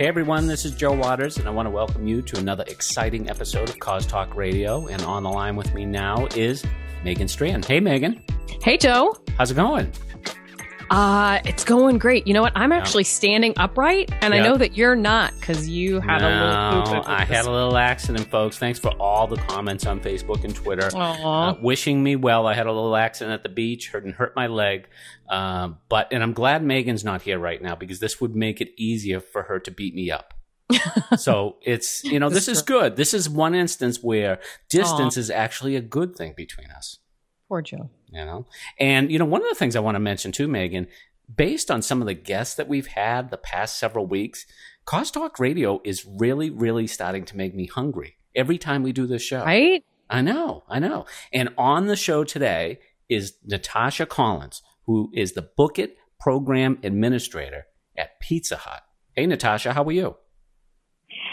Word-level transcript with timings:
Hey 0.00 0.06
everyone, 0.06 0.46
this 0.46 0.64
is 0.64 0.74
Joe 0.74 0.94
Waters, 0.94 1.36
and 1.36 1.46
I 1.46 1.50
want 1.50 1.66
to 1.66 1.70
welcome 1.70 2.06
you 2.06 2.22
to 2.22 2.38
another 2.38 2.64
exciting 2.68 3.28
episode 3.28 3.68
of 3.68 3.78
Cause 3.80 4.06
Talk 4.06 4.34
Radio. 4.34 4.86
And 4.86 5.02
on 5.02 5.24
the 5.24 5.28
line 5.28 5.56
with 5.56 5.74
me 5.74 5.84
now 5.84 6.26
is 6.34 6.64
Megan 7.04 7.28
Strand. 7.28 7.66
Hey 7.66 7.80
Megan. 7.80 8.24
Hey 8.62 8.78
Joe. 8.78 9.14
How's 9.36 9.50
it 9.50 9.56
going? 9.56 9.92
Uh, 10.90 11.38
it's 11.44 11.62
going 11.62 11.98
great. 11.98 12.26
You 12.26 12.34
know 12.34 12.42
what? 12.42 12.52
I'm 12.56 12.72
actually 12.72 13.04
standing 13.04 13.54
upright, 13.56 14.10
and 14.22 14.34
yep. 14.34 14.44
I 14.44 14.48
know 14.48 14.56
that 14.56 14.76
you're 14.76 14.96
not 14.96 15.32
because 15.38 15.68
you 15.68 16.00
had 16.00 16.18
no, 16.18 16.28
a 16.28 16.82
little. 16.82 17.04
I 17.06 17.24
had 17.24 17.46
a 17.46 17.50
little 17.50 17.76
accident, 17.76 18.28
folks. 18.28 18.58
Thanks 18.58 18.80
for 18.80 18.90
all 18.98 19.28
the 19.28 19.36
comments 19.36 19.86
on 19.86 20.00
Facebook 20.00 20.42
and 20.42 20.52
Twitter, 20.52 20.90
uh, 20.96 21.54
wishing 21.62 22.02
me 22.02 22.16
well. 22.16 22.48
I 22.48 22.54
had 22.54 22.66
a 22.66 22.72
little 22.72 22.96
accident 22.96 23.34
at 23.34 23.44
the 23.44 23.48
beach, 23.48 23.90
hurt 23.90 24.04
and 24.04 24.14
hurt 24.14 24.34
my 24.34 24.48
leg. 24.48 24.88
Uh, 25.28 25.74
but 25.88 26.08
and 26.12 26.24
I'm 26.24 26.32
glad 26.32 26.64
Megan's 26.64 27.04
not 27.04 27.22
here 27.22 27.38
right 27.38 27.62
now 27.62 27.76
because 27.76 28.00
this 28.00 28.20
would 28.20 28.34
make 28.34 28.60
it 28.60 28.70
easier 28.76 29.20
for 29.20 29.44
her 29.44 29.60
to 29.60 29.70
beat 29.70 29.94
me 29.94 30.10
up. 30.10 30.34
so 31.16 31.56
it's 31.62 32.02
you 32.02 32.18
know 32.18 32.30
this 32.30 32.48
is 32.48 32.62
good. 32.62 32.96
This 32.96 33.14
is 33.14 33.28
one 33.28 33.54
instance 33.54 34.02
where 34.02 34.40
distance 34.68 35.14
Aww. 35.14 35.18
is 35.18 35.30
actually 35.30 35.76
a 35.76 35.80
good 35.80 36.16
thing 36.16 36.34
between 36.36 36.70
us. 36.70 36.98
Poor 37.48 37.62
Joe. 37.62 37.90
You 38.12 38.24
know, 38.24 38.46
and 38.78 39.10
you 39.10 39.18
know 39.18 39.24
one 39.24 39.42
of 39.42 39.48
the 39.48 39.54
things 39.54 39.76
I 39.76 39.80
want 39.80 39.94
to 39.94 40.00
mention 40.00 40.32
too, 40.32 40.48
Megan, 40.48 40.88
based 41.34 41.70
on 41.70 41.82
some 41.82 42.00
of 42.00 42.06
the 42.06 42.14
guests 42.14 42.56
that 42.56 42.68
we've 42.68 42.88
had 42.88 43.30
the 43.30 43.36
past 43.36 43.78
several 43.78 44.06
weeks, 44.06 44.46
Cause 44.84 45.10
Talk 45.10 45.38
Radio 45.38 45.80
is 45.84 46.04
really, 46.04 46.50
really 46.50 46.86
starting 46.86 47.24
to 47.26 47.36
make 47.36 47.54
me 47.54 47.66
hungry 47.66 48.16
every 48.34 48.58
time 48.58 48.82
we 48.82 48.92
do 48.92 49.06
this 49.06 49.22
show. 49.22 49.44
Right? 49.44 49.84
I 50.08 50.22
know, 50.22 50.64
I 50.68 50.80
know. 50.80 51.06
And 51.32 51.50
on 51.56 51.86
the 51.86 51.96
show 51.96 52.24
today 52.24 52.80
is 53.08 53.34
Natasha 53.44 54.06
Collins, 54.06 54.62
who 54.86 55.10
is 55.14 55.32
the 55.32 55.48
Book 55.56 55.78
It 55.78 55.96
Program 56.18 56.78
Administrator 56.82 57.66
at 57.96 58.18
Pizza 58.20 58.56
Hut. 58.56 58.82
Hey, 59.14 59.26
Natasha, 59.26 59.72
how 59.72 59.84
are 59.84 59.92
you? 59.92 60.16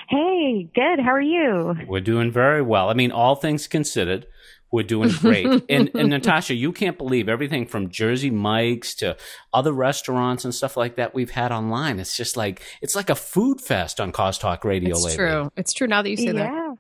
Hey, 0.10 0.70
good. 0.74 1.00
How 1.00 1.12
are 1.12 1.22
you? 1.22 1.76
We're 1.88 2.02
doing 2.02 2.32
very 2.32 2.62
well. 2.62 2.90
I 2.90 2.94
mean, 2.94 3.12
all 3.12 3.36
things 3.36 3.68
considered, 3.68 4.26
we're 4.72 4.84
doing 4.84 5.10
great. 5.10 5.46
and, 5.70 5.90
and 5.94 6.10
Natasha, 6.10 6.54
you 6.54 6.72
can't 6.72 6.98
believe 6.98 7.30
everything 7.30 7.66
from 7.66 7.90
Jersey 7.90 8.30
Mike's 8.30 8.96
to 8.96 9.18
other 9.54 9.72
restaurants 9.72 10.44
and 10.46 10.54
stuff 10.54 10.78
like 10.78 10.96
that 10.96 11.14
we've 11.14 11.32
had 11.32 11.52
online. 11.52 12.00
It's 12.00 12.16
just 12.16 12.38
like 12.38 12.62
it's 12.82 12.96
like 12.96 13.10
a 13.10 13.16
food 13.16 13.62
fest 13.62 14.00
on 14.00 14.12
Cause 14.12 14.38
Talk 14.38 14.66
Radio. 14.66 14.92
It's 14.92 15.04
lately. 15.04 15.18
true. 15.18 15.52
It's 15.56 15.74
true. 15.74 15.88
Now 15.88 16.02
that 16.02 16.10
you 16.10 16.18
say 16.18 16.26
yeah. 16.26 16.34
that. 16.34 16.78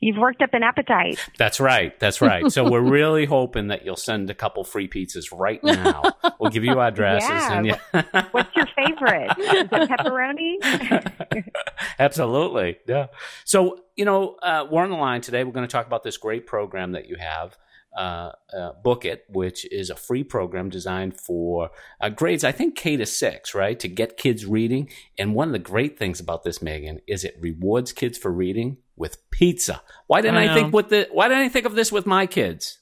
You've 0.00 0.16
worked 0.16 0.40
up 0.40 0.54
an 0.54 0.62
appetite. 0.62 1.18
That's 1.36 1.60
right. 1.60 1.98
That's 2.00 2.22
right. 2.22 2.50
So 2.50 2.68
we're 2.68 2.80
really 2.90 3.26
hoping 3.26 3.68
that 3.68 3.84
you'll 3.84 3.96
send 3.96 4.30
a 4.30 4.34
couple 4.34 4.64
free 4.64 4.88
pizzas 4.88 5.26
right 5.30 5.62
now. 5.62 6.02
We'll 6.38 6.50
give 6.50 6.64
you 6.64 6.80
addresses. 6.80 7.28
Yeah. 7.28 7.52
And 7.52 7.66
yeah. 7.66 8.26
What's 8.30 8.56
your 8.56 8.66
favorite? 8.74 9.30
Is 9.38 9.68
it 9.70 9.70
pepperoni? 9.70 11.44
Absolutely. 11.98 12.78
Yeah. 12.88 13.08
So, 13.44 13.84
you 13.94 14.06
know, 14.06 14.36
uh, 14.42 14.66
we're 14.70 14.82
on 14.82 14.90
the 14.90 14.96
line 14.96 15.20
today. 15.20 15.44
We're 15.44 15.52
going 15.52 15.68
to 15.68 15.72
talk 15.72 15.86
about 15.86 16.02
this 16.02 16.16
great 16.16 16.46
program 16.46 16.92
that 16.92 17.06
you 17.06 17.16
have. 17.16 17.58
Uh, 17.94 18.30
uh, 18.56 18.70
Book 18.84 19.04
It, 19.04 19.24
which 19.28 19.70
is 19.72 19.90
a 19.90 19.96
free 19.96 20.22
program 20.22 20.70
designed 20.70 21.20
for 21.20 21.70
uh, 22.00 22.08
grades, 22.08 22.44
I 22.44 22.52
think 22.52 22.76
K 22.76 22.96
to 22.96 23.04
six, 23.04 23.52
right? 23.52 23.78
To 23.80 23.88
get 23.88 24.16
kids 24.16 24.46
reading. 24.46 24.88
And 25.18 25.34
one 25.34 25.48
of 25.48 25.52
the 25.52 25.58
great 25.58 25.98
things 25.98 26.20
about 26.20 26.44
this, 26.44 26.62
Megan, 26.62 27.00
is 27.08 27.24
it 27.24 27.36
rewards 27.40 27.92
kids 27.92 28.16
for 28.16 28.30
reading 28.30 28.76
with 29.00 29.30
pizza. 29.30 29.82
Why 30.06 30.20
didn't 30.20 30.36
I, 30.36 30.52
I 30.52 30.54
think 30.54 30.72
with 30.72 30.90
the 30.90 31.08
Why 31.10 31.26
didn't 31.26 31.42
I 31.44 31.48
think 31.48 31.66
of 31.66 31.74
this 31.74 31.90
with 31.90 32.06
my 32.06 32.26
kids? 32.26 32.78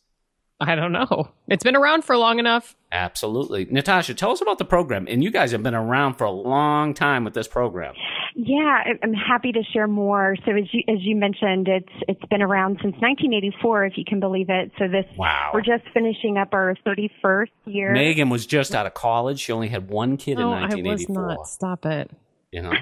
I 0.61 0.75
don't 0.75 0.91
know. 0.91 1.31
It's 1.47 1.63
been 1.63 1.77
around 1.77 2.03
for 2.03 2.17
long 2.17 2.41
enough. 2.41 2.75
Absolutely. 2.91 3.67
Natasha, 3.67 4.13
tell 4.15 4.33
us 4.33 4.41
about 4.41 4.59
the 4.59 4.65
program. 4.65 5.07
And 5.09 5.23
you 5.23 5.31
guys 5.31 5.53
have 5.53 5.63
been 5.63 5.75
around 5.75 6.15
for 6.15 6.25
a 6.25 6.33
long 6.33 6.95
time 6.95 7.23
with 7.23 7.33
this 7.33 7.47
program. 7.47 7.95
Yeah, 8.35 8.83
I'm 9.03 9.13
happy 9.13 9.53
to 9.53 9.63
share 9.73 9.87
more. 9.87 10.35
So 10.45 10.53
as 10.53 10.65
you 10.73 10.83
as 10.89 10.99
you 11.03 11.15
mentioned, 11.15 11.69
it's 11.69 11.93
it's 12.09 12.25
been 12.29 12.43
around 12.43 12.79
since 12.83 12.95
1984, 13.01 13.87
if 13.87 13.93
you 13.97 14.05
can 14.05 14.19
believe 14.19 14.51
it. 14.51 14.73
So 14.79 14.89
this 14.89 15.07
wow. 15.17 15.53
we're 15.55 15.61
just 15.61 15.85
finishing 15.95 16.37
up 16.39 16.49
our 16.53 16.75
31st 16.85 17.47
year. 17.67 17.93
Megan 17.93 18.29
was 18.29 18.45
just 18.45 18.75
out 18.75 18.87
of 18.87 18.95
college. 18.95 19.39
She 19.39 19.53
only 19.53 19.69
had 19.69 19.89
one 19.89 20.17
kid 20.17 20.39
no, 20.39 20.53
in 20.53 20.61
1984. 20.63 21.17
I 21.17 21.27
was 21.27 21.39
not. 21.39 21.49
Stop 21.49 21.87
it. 21.87 22.11
You 22.51 22.63
know. 22.63 22.73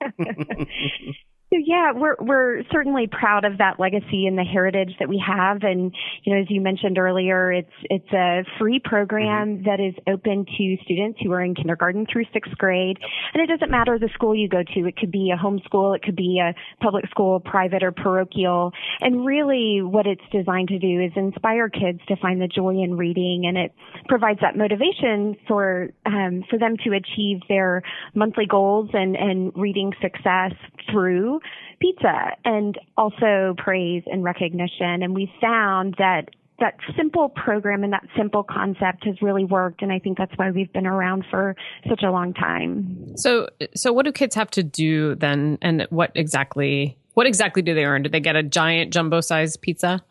So 1.52 1.58
yeah, 1.66 1.90
we're 1.92 2.14
we're 2.20 2.62
certainly 2.70 3.08
proud 3.08 3.44
of 3.44 3.58
that 3.58 3.80
legacy 3.80 4.26
and 4.28 4.38
the 4.38 4.44
heritage 4.44 4.94
that 5.00 5.08
we 5.08 5.20
have. 5.26 5.64
And 5.64 5.92
you 6.22 6.32
know, 6.32 6.40
as 6.40 6.46
you 6.48 6.60
mentioned 6.60 6.96
earlier, 6.96 7.52
it's 7.52 7.72
it's 7.90 8.12
a 8.12 8.44
free 8.56 8.78
program 8.78 9.56
mm-hmm. 9.56 9.64
that 9.64 9.80
is 9.80 9.94
open 10.06 10.46
to 10.46 10.76
students 10.84 11.18
who 11.20 11.32
are 11.32 11.42
in 11.42 11.56
kindergarten 11.56 12.06
through 12.06 12.26
sixth 12.32 12.56
grade. 12.56 12.98
And 13.34 13.42
it 13.42 13.48
doesn't 13.48 13.68
matter 13.68 13.98
the 13.98 14.10
school 14.14 14.32
you 14.32 14.48
go 14.48 14.62
to. 14.62 14.86
It 14.86 14.96
could 14.96 15.10
be 15.10 15.32
a 15.34 15.36
homeschool, 15.36 15.96
it 15.96 16.02
could 16.02 16.14
be 16.14 16.40
a 16.40 16.54
public 16.80 17.08
school, 17.10 17.40
private 17.40 17.82
or 17.82 17.90
parochial. 17.90 18.70
And 19.00 19.26
really, 19.26 19.80
what 19.82 20.06
it's 20.06 20.22
designed 20.30 20.68
to 20.68 20.78
do 20.78 21.00
is 21.00 21.10
inspire 21.16 21.68
kids 21.68 21.98
to 22.06 22.16
find 22.22 22.40
the 22.40 22.46
joy 22.46 22.80
in 22.80 22.96
reading, 22.96 23.46
and 23.48 23.58
it 23.58 23.74
provides 24.06 24.38
that 24.42 24.56
motivation 24.56 25.36
for 25.48 25.88
um, 26.06 26.44
for 26.48 26.60
them 26.60 26.76
to 26.84 26.92
achieve 26.92 27.40
their 27.48 27.82
monthly 28.14 28.46
goals 28.46 28.90
and 28.92 29.16
and 29.16 29.52
reading 29.56 29.92
success 30.00 30.52
through 30.92 31.39
pizza 31.80 32.36
and 32.44 32.78
also 32.96 33.54
praise 33.58 34.02
and 34.06 34.22
recognition. 34.24 35.02
And 35.02 35.14
we 35.14 35.32
found 35.40 35.94
that 35.98 36.28
that 36.60 36.76
simple 36.96 37.30
program 37.30 37.82
and 37.82 37.92
that 37.92 38.06
simple 38.16 38.42
concept 38.42 39.06
has 39.06 39.20
really 39.22 39.44
worked. 39.44 39.82
And 39.82 39.90
i 39.90 39.98
think 39.98 40.18
that's 40.18 40.32
why 40.36 40.50
we've 40.50 40.72
been 40.72 40.86
around 40.86 41.24
for 41.30 41.56
such 41.88 42.02
a 42.02 42.10
long 42.10 42.34
time. 42.34 43.16
So 43.16 43.48
so 43.74 43.92
what 43.92 44.04
do 44.04 44.12
kids 44.12 44.34
have 44.34 44.50
to 44.52 44.62
do 44.62 45.14
then? 45.14 45.58
And 45.62 45.86
what 45.90 46.12
exactly 46.14 46.96
what 47.14 47.26
exactly 47.26 47.62
do 47.62 47.74
they 47.74 47.84
earn? 47.84 48.02
Do 48.02 48.10
they 48.10 48.20
get 48.20 48.36
a 48.36 48.42
giant 48.42 48.92
jumbo 48.92 49.20
size 49.20 49.56
pizza 49.56 50.02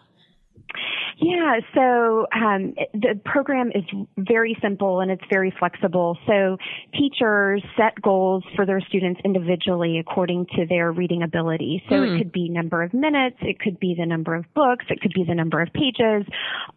yeah, 1.21 1.59
so 1.75 2.27
um, 2.33 2.73
the 2.93 3.19
program 3.25 3.71
is 3.75 3.83
very 4.17 4.57
simple 4.61 5.01
and 5.01 5.11
it's 5.11 5.23
very 5.29 5.53
flexible. 5.59 6.17
So 6.25 6.57
teachers 6.93 7.61
set 7.75 8.01
goals 8.01 8.43
for 8.55 8.65
their 8.65 8.79
students 8.79 9.19
individually 9.25 9.99
according 9.99 10.45
to 10.55 10.65
their 10.65 10.93
reading 10.93 11.23
ability. 11.23 11.83
So 11.89 11.95
mm. 11.95 12.03
it 12.03 12.11
hmm. 12.11 12.17
could 12.19 12.31
be 12.31 12.47
number 12.47 12.83
of 12.83 12.93
minutes, 12.93 13.35
it 13.41 13.59
could 13.59 13.79
be 13.79 13.95
the 13.99 14.05
number 14.05 14.33
of 14.33 14.45
books, 14.53 14.85
it 14.89 15.01
could 15.01 15.11
be 15.13 15.25
the 15.27 15.35
number 15.35 15.61
of 15.61 15.73
pages. 15.73 16.25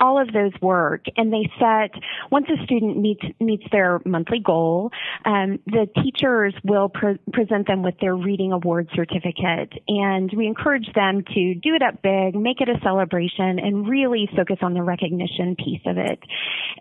All 0.01 0.21
of 0.21 0.33
those 0.33 0.53
work, 0.61 1.05
and 1.17 1.33
they 1.33 1.49
set 1.61 1.93
once 2.33 2.47
a 2.49 2.63
student 2.65 2.99
meets 2.99 3.25
meets 3.39 3.65
their 3.71 4.01
monthly 4.05 4.41
goal, 4.41 4.91
um, 5.25 5.61
the 5.67 5.87
teachers 6.03 6.55
will 6.65 6.89
pre- 6.89 7.19
present 7.33 7.69
them 7.69 7.83
with 7.83 7.95
their 8.01 8.17
reading 8.17 8.53
award 8.53 8.89
certificate, 8.95 9.73
and 9.87 10.33
we 10.37 10.47
encourage 10.47 10.93
them 10.95 11.23
to 11.33 11.55
do 11.55 11.75
it 11.75 11.83
up 11.83 12.03
big, 12.03 12.35
make 12.35 12.61
it 12.61 12.69
a 12.69 12.81
celebration, 12.83 13.61
and 13.61 13.89
really 13.89 14.29
focus 14.37 14.59
on 14.63 14.75
the 14.75 14.83
recognition 14.83 15.57
piece 15.57 15.83
of 15.87 15.99
it. 15.99 16.21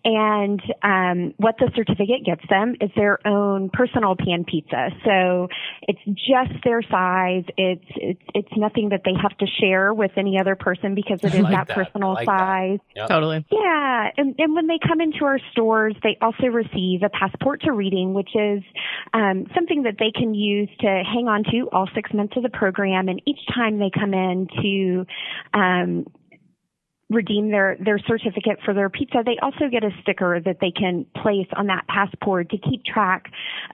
And 0.03 0.61
um, 0.83 1.33
what 1.37 1.55
the 1.59 1.71
certificate 1.75 2.25
gets 2.25 2.41
them 2.49 2.75
is 2.81 2.89
their 2.95 3.25
own 3.27 3.69
personal 3.71 4.15
pan 4.15 4.45
pizza. 4.45 4.89
So 5.05 5.47
it's 5.83 5.99
just 6.05 6.63
their 6.63 6.81
size. 6.81 7.43
It's 7.57 7.85
it's 7.95 8.21
it's 8.33 8.57
nothing 8.57 8.89
that 8.89 9.01
they 9.05 9.13
have 9.21 9.37
to 9.37 9.45
share 9.59 9.93
with 9.93 10.11
any 10.17 10.39
other 10.39 10.55
person 10.55 10.95
because 10.95 11.19
it 11.23 11.33
is 11.35 11.41
like 11.41 11.53
that, 11.53 11.67
that, 11.67 11.77
personal 11.77 12.13
like 12.13 12.25
size. 12.25 12.79
Yep. 12.95 13.09
Totally. 13.09 13.45
Yeah, 13.51 14.09
and 14.17 14.35
and 14.37 14.55
when 14.55 14.67
they 14.67 14.79
come 14.85 15.01
into 15.01 15.25
our 15.25 15.39
stores, 15.51 15.95
they 16.03 16.17
also 16.21 16.47
receive 16.47 17.03
a 17.03 17.09
passport 17.09 17.61
to 17.63 17.71
reading, 17.71 18.13
which 18.13 18.31
is 18.35 18.63
um, 19.13 19.45
something 19.53 19.83
that 19.83 19.95
they 19.99 20.11
can 20.11 20.33
use 20.33 20.69
to 20.79 20.87
hang 20.87 21.27
on 21.27 21.43
to 21.51 21.69
all 21.71 21.87
six 21.93 22.13
months 22.13 22.35
of 22.37 22.43
the 22.43 22.49
program. 22.49 23.07
And 23.07 23.21
each 23.25 23.39
time 23.53 23.79
they 23.79 23.91
come 23.93 24.13
in 24.13 24.47
to 24.61 25.05
um, 25.57 26.05
redeem 27.11 27.51
their 27.51 27.77
their 27.83 27.99
certificate 27.99 28.59
for 28.63 28.73
their 28.73 28.89
pizza, 28.89 29.19
they 29.25 29.37
also 29.41 29.69
get 29.69 29.83
a 29.83 29.91
sticker 30.01 30.39
that 30.43 30.57
they 30.61 30.71
can 30.71 31.05
place 31.21 31.47
on 31.55 31.67
that 31.67 31.85
passport 31.87 32.49
to 32.49 32.57
keep 32.57 32.83
track 32.85 33.25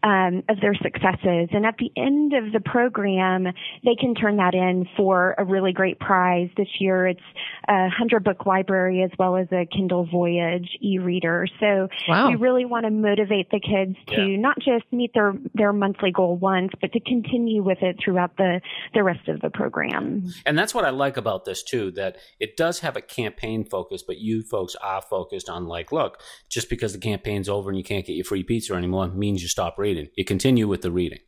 um, 0.03 0.43
of 0.49 0.59
their 0.59 0.75
successes. 0.75 1.49
And 1.51 1.65
at 1.65 1.75
the 1.77 1.91
end 1.95 2.33
of 2.33 2.51
the 2.51 2.59
program, 2.59 3.45
they 3.83 3.95
can 3.99 4.15
turn 4.15 4.37
that 4.37 4.53
in 4.53 4.87
for 4.97 5.35
a 5.37 5.45
really 5.45 5.71
great 5.71 5.99
prize. 5.99 6.49
This 6.57 6.67
year, 6.79 7.07
it's 7.07 7.21
a 7.67 7.89
hundred 7.89 8.23
book 8.23 8.45
library 8.45 9.03
as 9.03 9.11
well 9.19 9.37
as 9.37 9.47
a 9.51 9.65
Kindle 9.65 10.05
Voyage 10.05 10.69
e-reader. 10.81 11.47
So 11.59 11.87
wow. 12.07 12.29
we 12.29 12.35
really 12.35 12.65
want 12.65 12.85
to 12.85 12.91
motivate 12.91 13.49
the 13.51 13.59
kids 13.59 13.95
to 14.15 14.21
yeah. 14.21 14.37
not 14.37 14.57
just 14.57 14.91
meet 14.91 15.13
their 15.13 15.33
their 15.53 15.73
monthly 15.73 16.11
goal 16.11 16.37
once, 16.37 16.71
but 16.81 16.91
to 16.93 16.99
continue 16.99 17.63
with 17.63 17.79
it 17.81 17.97
throughout 18.03 18.35
the 18.37 18.61
the 18.93 19.03
rest 19.03 19.27
of 19.27 19.41
the 19.41 19.49
program. 19.49 20.31
And 20.45 20.57
that's 20.57 20.73
what 20.73 20.85
I 20.85 20.89
like 20.89 21.17
about 21.17 21.45
this 21.45 21.63
too. 21.63 21.91
That 21.91 22.17
it 22.39 22.57
does 22.57 22.79
have 22.79 22.95
a 22.95 23.01
campaign 23.27 23.65
focus, 23.65 24.03
but 24.05 24.17
you 24.17 24.43
folks 24.43 24.75
are 24.75 25.01
focused 25.01 25.49
on 25.49 25.65
like, 25.65 25.91
look, 25.91 26.21
just 26.49 26.69
because 26.69 26.93
the 26.93 26.99
campaign's 26.99 27.49
over 27.49 27.69
and 27.69 27.77
you 27.77 27.83
can't 27.83 28.05
get 28.05 28.13
your 28.13 28.25
free 28.25 28.43
pizza 28.43 28.73
anymore 28.73 29.07
means 29.09 29.41
you 29.41 29.47
stop 29.47 29.77
reading. 29.77 30.07
You 30.15 30.25
continue 30.25 30.67
with 30.67 30.81
the 30.81 30.91
reading. 30.91 31.19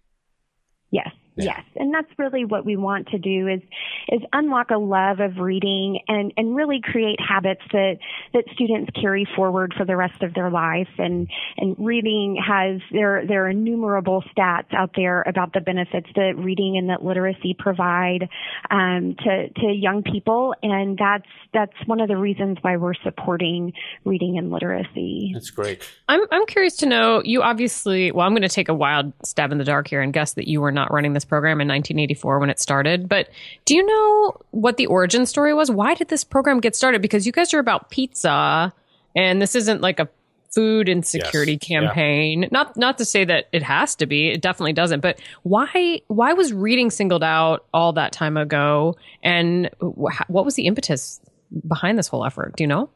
Yes. 0.91 1.09
Yeah. 1.35 1.55
Yes, 1.57 1.65
and 1.75 1.93
that's 1.93 2.09
really 2.17 2.45
what 2.45 2.65
we 2.65 2.75
want 2.75 3.07
to 3.09 3.17
do 3.17 3.47
is 3.47 3.61
is 4.09 4.21
unlock 4.33 4.71
a 4.71 4.77
love 4.77 5.19
of 5.19 5.37
reading 5.37 5.99
and 6.07 6.33
and 6.35 6.55
really 6.55 6.81
create 6.83 7.19
habits 7.19 7.61
that 7.71 7.97
that 8.33 8.43
students 8.53 8.91
carry 8.99 9.27
forward 9.35 9.73
for 9.77 9.85
the 9.85 9.95
rest 9.95 10.21
of 10.21 10.33
their 10.33 10.49
life. 10.49 10.89
And 10.97 11.29
and 11.57 11.75
reading 11.79 12.41
has 12.45 12.81
there 12.91 13.25
there 13.25 13.45
are 13.45 13.49
innumerable 13.49 14.23
stats 14.35 14.73
out 14.73 14.91
there 14.95 15.23
about 15.25 15.53
the 15.53 15.61
benefits 15.61 16.07
that 16.15 16.33
reading 16.37 16.77
and 16.77 16.89
that 16.89 17.03
literacy 17.03 17.55
provide 17.57 18.29
um, 18.71 19.15
to 19.19 19.49
to 19.49 19.67
young 19.71 20.03
people, 20.03 20.55
and 20.61 20.97
that's 20.97 21.27
that's 21.53 21.75
one 21.85 21.99
of 21.99 22.07
the 22.07 22.17
reasons 22.17 22.57
why 22.61 22.77
we're 22.77 22.93
supporting 22.95 23.73
reading 24.05 24.37
and 24.37 24.51
literacy. 24.51 25.31
That's 25.33 25.49
great. 25.49 25.81
I'm 26.07 26.21
I'm 26.31 26.45
curious 26.45 26.77
to 26.77 26.85
know. 26.85 27.21
You 27.23 27.41
obviously 27.41 28.11
well, 28.11 28.25
I'm 28.25 28.33
going 28.33 28.41
to 28.41 28.49
take 28.49 28.69
a 28.69 28.73
wild 28.73 29.13
stab 29.23 29.51
in 29.51 29.57
the 29.57 29.63
dark 29.63 29.87
here 29.87 30.01
and 30.01 30.13
guess 30.13 30.33
that 30.33 30.47
you 30.47 30.61
were 30.61 30.71
not 30.71 30.91
running 30.91 31.13
this 31.19 31.25
program 31.25 31.61
in 31.61 31.67
1984 31.67 32.39
when 32.39 32.49
it 32.49 32.59
started. 32.59 33.09
But 33.09 33.29
do 33.65 33.75
you 33.75 33.85
know 33.85 34.41
what 34.51 34.77
the 34.77 34.87
origin 34.87 35.25
story 35.25 35.53
was? 35.53 35.69
Why 35.69 35.93
did 35.93 36.07
this 36.07 36.23
program 36.23 36.59
get 36.59 36.75
started? 36.75 37.01
Because 37.01 37.25
you 37.25 37.31
guys 37.31 37.53
are 37.53 37.59
about 37.59 37.89
pizza, 37.89 38.73
and 39.15 39.41
this 39.41 39.55
isn't 39.55 39.81
like 39.81 39.99
a 39.99 40.09
food 40.51 40.89
insecurity 40.89 41.53
yes. 41.53 41.67
campaign. 41.67 42.43
Yeah. 42.43 42.49
Not 42.51 42.77
not 42.77 42.97
to 42.97 43.05
say 43.05 43.25
that 43.25 43.47
it 43.51 43.63
has 43.63 43.95
to 43.95 44.05
be. 44.05 44.29
It 44.29 44.41
definitely 44.41 44.73
doesn't. 44.73 45.01
But 45.01 45.19
why 45.43 46.01
why 46.07 46.33
was 46.33 46.53
reading 46.53 46.89
singled 46.89 47.23
out 47.23 47.65
all 47.73 47.93
that 47.93 48.11
time 48.11 48.37
ago? 48.37 48.95
And 49.23 49.69
what 49.79 50.45
was 50.45 50.55
the 50.55 50.65
impetus 50.65 51.21
behind 51.67 51.97
this 51.97 52.07
whole 52.07 52.25
effort? 52.25 52.55
Do 52.55 52.63
you 52.63 52.67
know? 52.67 52.89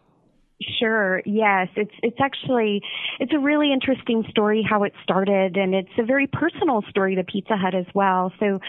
Sure. 0.61 1.21
Yes, 1.25 1.67
it's 1.75 1.91
it's 2.03 2.17
actually 2.21 2.81
it's 3.19 3.33
a 3.33 3.39
really 3.39 3.73
interesting 3.73 4.23
story 4.29 4.65
how 4.67 4.83
it 4.83 4.93
started, 5.03 5.57
and 5.57 5.73
it's 5.73 5.89
a 5.97 6.03
very 6.03 6.27
personal 6.27 6.83
story 6.89 7.15
to 7.15 7.23
Pizza 7.23 7.57
Hut 7.57 7.73
as 7.73 7.85
well. 7.93 8.31
So, 8.39 8.59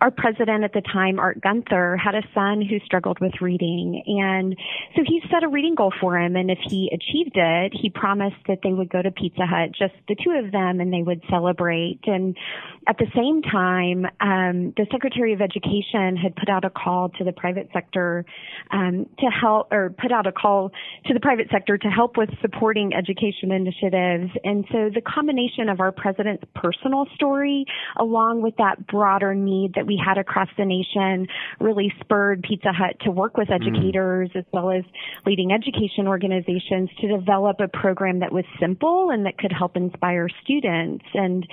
our 0.00 0.10
president 0.10 0.64
at 0.64 0.72
the 0.72 0.80
time, 0.80 1.18
Art 1.18 1.40
Gunther, 1.40 1.96
had 1.96 2.14
a 2.14 2.22
son 2.32 2.62
who 2.62 2.78
struggled 2.86 3.18
with 3.20 3.32
reading, 3.40 4.02
and 4.06 4.56
so 4.96 5.02
he 5.04 5.20
set 5.30 5.42
a 5.42 5.48
reading 5.48 5.74
goal 5.74 5.92
for 6.00 6.18
him. 6.18 6.36
And 6.36 6.50
if 6.50 6.58
he 6.68 6.90
achieved 6.92 7.36
it, 7.36 7.72
he 7.78 7.90
promised 7.90 8.36
that 8.46 8.58
they 8.62 8.72
would 8.72 8.88
go 8.88 9.02
to 9.02 9.10
Pizza 9.10 9.44
Hut, 9.44 9.70
just 9.76 9.94
the 10.08 10.14
two 10.14 10.30
of 10.30 10.52
them, 10.52 10.80
and 10.80 10.92
they 10.92 11.02
would 11.02 11.22
celebrate. 11.28 12.00
And 12.06 12.36
at 12.86 12.98
the 12.98 13.06
same 13.14 13.42
time, 13.42 14.06
um, 14.20 14.72
the 14.76 14.86
Secretary 14.90 15.32
of 15.32 15.40
Education 15.40 16.16
had 16.16 16.36
put 16.36 16.48
out 16.48 16.64
a 16.64 16.70
call 16.70 17.10
to 17.10 17.24
the 17.24 17.32
private 17.32 17.68
sector 17.72 18.24
um, 18.70 19.06
to 19.18 19.26
help, 19.26 19.72
or 19.72 19.90
put 19.90 20.12
out 20.12 20.26
a 20.26 20.32
call 20.32 20.70
to 21.06 21.14
the 21.14 21.20
private 21.20 21.31
private 21.32 21.50
sector 21.50 21.78
to 21.78 21.88
help 21.88 22.18
with 22.18 22.28
supporting 22.42 22.92
education 22.92 23.52
initiatives. 23.52 24.30
And 24.44 24.66
so 24.70 24.90
the 24.94 25.00
combination 25.00 25.70
of 25.70 25.80
our 25.80 25.90
president's 25.90 26.44
personal 26.54 27.06
story 27.14 27.64
along 27.98 28.42
with 28.42 28.54
that 28.58 28.86
broader 28.86 29.34
need 29.34 29.72
that 29.74 29.86
we 29.86 29.96
had 29.96 30.18
across 30.18 30.48
the 30.58 30.66
nation 30.66 31.26
really 31.58 31.90
spurred 32.00 32.44
Pizza 32.46 32.70
Hut 32.70 32.96
to 33.06 33.10
work 33.10 33.38
with 33.38 33.48
mm. 33.48 33.54
educators 33.54 34.28
mm. 34.34 34.40
as 34.40 34.44
well 34.52 34.70
as 34.70 34.84
leading 35.24 35.52
education 35.52 36.06
organizations 36.06 36.90
to 37.00 37.08
develop 37.08 37.60
a 37.60 37.68
program 37.68 38.20
that 38.20 38.30
was 38.30 38.44
simple 38.60 39.08
and 39.10 39.24
that 39.24 39.38
could 39.38 39.52
help 39.56 39.74
inspire 39.74 40.28
students. 40.44 41.04
And 41.14 41.46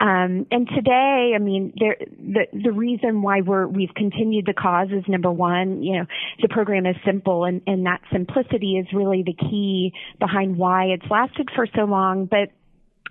um, 0.00 0.46
and 0.50 0.68
today, 0.74 1.34
I 1.36 1.38
mean, 1.38 1.72
there, 1.78 1.96
the 2.00 2.46
the 2.64 2.72
reason 2.72 3.22
why 3.22 3.42
we're 3.42 3.68
we've 3.68 3.94
continued 3.94 4.46
the 4.46 4.54
cause 4.54 4.88
is 4.90 5.04
number 5.06 5.30
one, 5.30 5.84
you 5.84 5.98
know, 5.98 6.06
the 6.42 6.48
program 6.48 6.84
is 6.86 6.96
simple 7.06 7.44
and, 7.44 7.62
and 7.68 7.86
that 7.86 8.00
simplicity 8.10 8.76
is 8.78 8.86
really 8.92 9.19
the 9.22 9.34
key 9.34 9.92
behind 10.18 10.56
why 10.56 10.86
it's 10.86 11.06
lasted 11.10 11.48
for 11.54 11.66
so 11.74 11.84
long. 11.84 12.26
But 12.26 12.50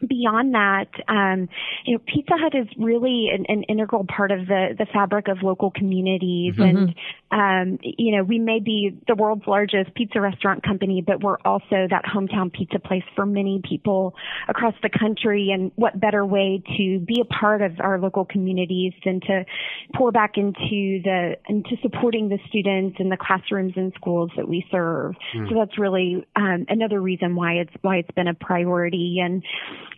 beyond 0.06 0.54
that, 0.54 0.88
um, 1.08 1.50
you 1.86 1.96
know, 1.96 2.04
Pizza 2.06 2.34
Hut 2.38 2.54
is 2.56 2.68
really 2.78 3.30
an, 3.34 3.46
an, 3.48 3.64
integral 3.64 4.06
part 4.06 4.32
of 4.32 4.48
the, 4.48 4.76
the 4.78 4.86
fabric 4.94 5.28
of 5.28 5.44
local 5.44 5.72
communities. 5.72 6.54
Mm-hmm. 6.54 6.62
And, 6.62 6.96
um, 7.32 7.78
you 7.82 8.16
know, 8.16 8.24
we 8.24 8.40
may 8.40 8.60
be 8.60 8.98
the 9.08 9.16
world's 9.16 9.46
largest 9.46 9.94
pizza 9.94 10.20
restaurant 10.20 10.64
company, 10.64 11.04
but 11.06 11.24
we're 11.24 11.38
also 11.46 11.88
that 11.90 12.04
hometown 12.06 12.52
pizza 12.52 12.80
place 12.80 13.04
for 13.16 13.26
many 13.26 13.62
people 13.68 14.16
across 14.48 14.74
the 14.82 14.90
country. 14.90 15.52
And 15.54 15.72
what 15.76 16.00
better 16.00 16.26
way 16.26 16.64
to 16.78 17.00
be 17.00 17.22
a 17.22 17.26
part 17.26 17.62
of 17.62 17.80
our 17.80 18.00
local 18.00 18.26
communities 18.26 18.94
than 19.06 19.20
to 19.22 19.46
pour 19.96 20.12
back 20.12 20.38
into 20.38 21.02
the, 21.04 21.36
into 21.48 21.76
supporting 21.82 22.30
the 22.30 22.40
students 22.48 22.98
in 23.00 23.10
the 23.10 23.18
classrooms 23.18 23.74
and 23.76 23.94
schools 23.96 24.32
that 24.36 24.48
we 24.48 24.66
serve. 24.72 25.14
Mm. 25.36 25.50
So 25.50 25.56
that's 25.56 25.78
really, 25.78 26.26
um, 26.36 26.66
another 26.68 27.00
reason 27.00 27.36
why 27.36 27.54
it's, 27.54 27.74
why 27.82 27.98
it's 27.98 28.12
been 28.12 28.28
a 28.28 28.34
priority. 28.34 29.18
And, 29.24 29.44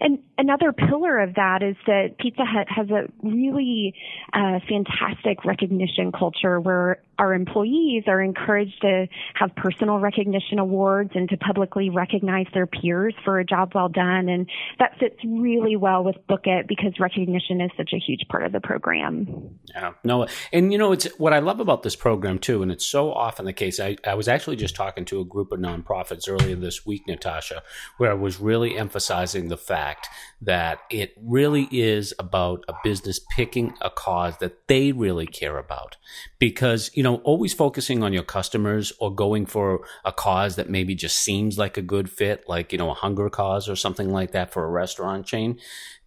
and 0.01 0.19
another 0.37 0.73
pillar 0.73 1.19
of 1.19 1.35
that 1.35 1.63
is 1.63 1.77
that 1.87 2.17
Pizza 2.19 2.43
Hut 2.43 2.67
has 2.69 2.89
a 2.89 3.07
really 3.23 3.93
uh, 4.33 4.59
fantastic 4.67 5.45
recognition 5.45 6.11
culture 6.11 6.59
where 6.59 7.01
our 7.21 7.35
employees 7.35 8.05
are 8.07 8.19
encouraged 8.19 8.81
to 8.81 9.07
have 9.35 9.55
personal 9.55 9.99
recognition 9.99 10.57
awards 10.57 11.11
and 11.13 11.29
to 11.29 11.37
publicly 11.37 11.91
recognize 11.91 12.47
their 12.51 12.65
peers 12.65 13.13
for 13.23 13.39
a 13.39 13.45
job 13.45 13.73
well 13.75 13.89
done. 13.89 14.27
And 14.27 14.49
that 14.79 14.97
fits 14.99 15.17
really 15.23 15.75
well 15.75 16.03
with 16.03 16.15
Book 16.25 16.41
It 16.45 16.67
because 16.67 16.93
recognition 16.99 17.61
is 17.61 17.69
such 17.77 17.91
a 17.93 17.99
huge 17.99 18.27
part 18.27 18.43
of 18.43 18.51
the 18.51 18.59
program. 18.59 19.59
Yeah, 19.65 19.91
no, 20.03 20.25
and 20.51 20.71
you 20.71 20.79
know, 20.79 20.93
it's 20.93 21.05
what 21.19 21.31
I 21.31 21.39
love 21.39 21.59
about 21.59 21.83
this 21.83 21.95
program 21.95 22.39
too, 22.39 22.63
and 22.63 22.71
it's 22.71 22.85
so 22.85 23.13
often 23.13 23.45
the 23.45 23.53
case. 23.53 23.79
I, 23.79 23.97
I 24.03 24.15
was 24.15 24.27
actually 24.27 24.55
just 24.55 24.75
talking 24.75 25.05
to 25.05 25.21
a 25.21 25.25
group 25.25 25.51
of 25.51 25.59
nonprofits 25.59 26.27
earlier 26.27 26.55
this 26.55 26.87
week, 26.87 27.03
Natasha, 27.07 27.61
where 27.97 28.09
I 28.09 28.15
was 28.15 28.39
really 28.39 28.75
emphasizing 28.75 29.47
the 29.47 29.57
fact 29.57 30.07
that 30.41 30.79
it 30.89 31.13
really 31.21 31.67
is 31.71 32.15
about 32.17 32.65
a 32.67 32.73
business 32.83 33.19
picking 33.35 33.75
a 33.79 33.91
cause 33.91 34.37
that 34.37 34.67
they 34.67 34.91
really 34.91 35.27
care 35.27 35.59
about. 35.59 35.97
Because, 36.39 36.89
you 36.95 37.03
know, 37.03 37.10
always 37.17 37.53
focusing 37.53 38.03
on 38.03 38.13
your 38.13 38.23
customers 38.23 38.91
or 38.99 39.13
going 39.13 39.45
for 39.45 39.85
a 40.05 40.11
cause 40.11 40.55
that 40.55 40.69
maybe 40.69 40.95
just 40.95 41.19
seems 41.19 41.57
like 41.57 41.77
a 41.77 41.81
good 41.81 42.09
fit, 42.09 42.43
like, 42.47 42.71
you 42.71 42.77
know, 42.77 42.91
a 42.91 42.95
hunger 42.95 43.29
cause 43.29 43.69
or 43.69 43.75
something 43.75 44.11
like 44.11 44.31
that 44.31 44.51
for 44.51 44.63
a 44.63 44.69
restaurant 44.69 45.25
chain, 45.25 45.59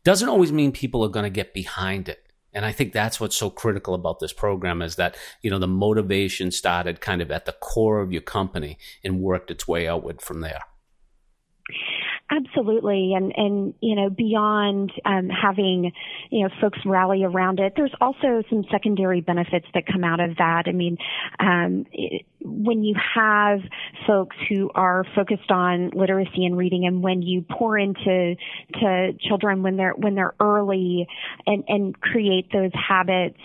doesn't 0.05 0.29
always 0.29 0.53
mean 0.53 0.73
people 0.73 1.05
are 1.05 1.09
going 1.09 1.25
to 1.25 1.31
get 1.31 1.55
behind 1.55 2.09
it. 2.09 2.21
And 2.53 2.65
I 2.65 2.73
think 2.73 2.93
that's 2.93 3.19
what's 3.19 3.37
so 3.37 3.51
critical 3.51 3.95
about 3.95 4.21
this 4.21 4.33
program 4.33 4.81
is 4.81 4.97
that, 4.97 5.17
you 5.43 5.51
know, 5.51 5.59
the 5.59 5.67
motivation 5.67 6.51
started 6.53 7.01
kind 7.01 7.21
of 7.21 7.31
at 7.31 7.47
the 7.47 7.53
core 7.53 8.01
of 8.01 8.13
your 8.13 8.23
company 8.23 8.79
and 9.03 9.21
worked 9.21 9.51
its 9.51 9.67
way 9.67 9.89
outward 9.89 10.23
from 10.23 10.41
there. 10.41 10.61
Absolutely, 12.31 13.13
and 13.15 13.33
and 13.37 13.75
you 13.81 13.95
know 13.95 14.09
beyond 14.09 14.91
um, 15.05 15.29
having 15.29 15.93
you 16.31 16.43
know 16.43 16.55
folks 16.59 16.79
rally 16.87 17.23
around 17.23 17.61
it, 17.61 17.75
there's 17.77 17.95
also 18.01 18.43
some 18.49 18.65
secondary 18.73 19.21
benefits 19.21 19.67
that 19.75 19.85
come 19.87 20.05
out 20.05 20.21
of 20.21 20.37
that. 20.39 20.63
I 20.67 20.73
mean, 20.73 20.97
um, 21.39 21.85
it, 21.93 22.25
when 22.45 22.85
you 22.85 22.95
have 23.15 23.61
folks 24.07 24.37
who 24.49 24.71
are 24.75 25.05
focused 25.15 25.51
on 25.51 25.91
literacy 25.95 26.45
and 26.45 26.57
reading 26.57 26.87
and 26.87 27.03
when 27.03 27.23
you 27.23 27.43
pour 27.51 27.79
into 27.79 28.37
to 28.75 29.13
children 29.27 29.63
when 29.63 29.77
they're 29.77 29.95
when 29.95 30.15
they're 30.15 30.35
early 30.41 31.07
and 31.47 31.65
and 31.69 31.99
create 32.01 32.53
those 32.53 32.71
habits 32.75 33.39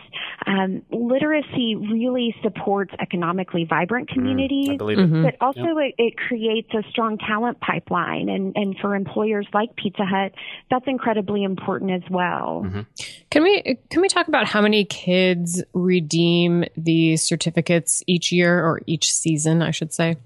um, 0.45 0.81
literacy 0.91 1.75
really 1.75 2.35
supports 2.43 2.91
economically 2.99 3.65
vibrant 3.69 4.09
mm, 4.09 4.13
communities 4.13 4.67
mm, 4.67 4.79
mm-hmm. 4.79 5.23
but 5.23 5.35
also 5.39 5.61
yep. 5.61 5.77
it, 5.77 5.95
it, 5.97 6.13
creates 6.17 6.69
a 6.73 6.83
strong 6.89 7.17
talent 7.17 7.57
pipeline 7.61 8.27
and 8.27 8.53
and 8.57 8.75
for 8.81 8.95
employers 8.95 9.47
like 9.53 9.73
Pizza 9.77 10.03
Hut 10.03 10.33
that's 10.69 10.85
incredibly 10.87 11.43
important 11.43 11.91
as 11.91 12.09
well 12.09 12.63
mm-hmm. 12.65 12.81
can 13.29 13.43
we 13.43 13.77
can 13.89 14.01
we 14.01 14.09
talk 14.09 14.27
about 14.27 14.45
how 14.45 14.61
many 14.61 14.83
kids 14.83 15.63
redeem 15.73 16.65
these 16.75 17.23
certificates 17.23 18.03
each 18.05 18.33
year 18.33 18.59
or 18.59 18.81
each 18.89 19.11
season, 19.13 19.61
I 19.61 19.71
should 19.71 19.93
say? 19.93 20.17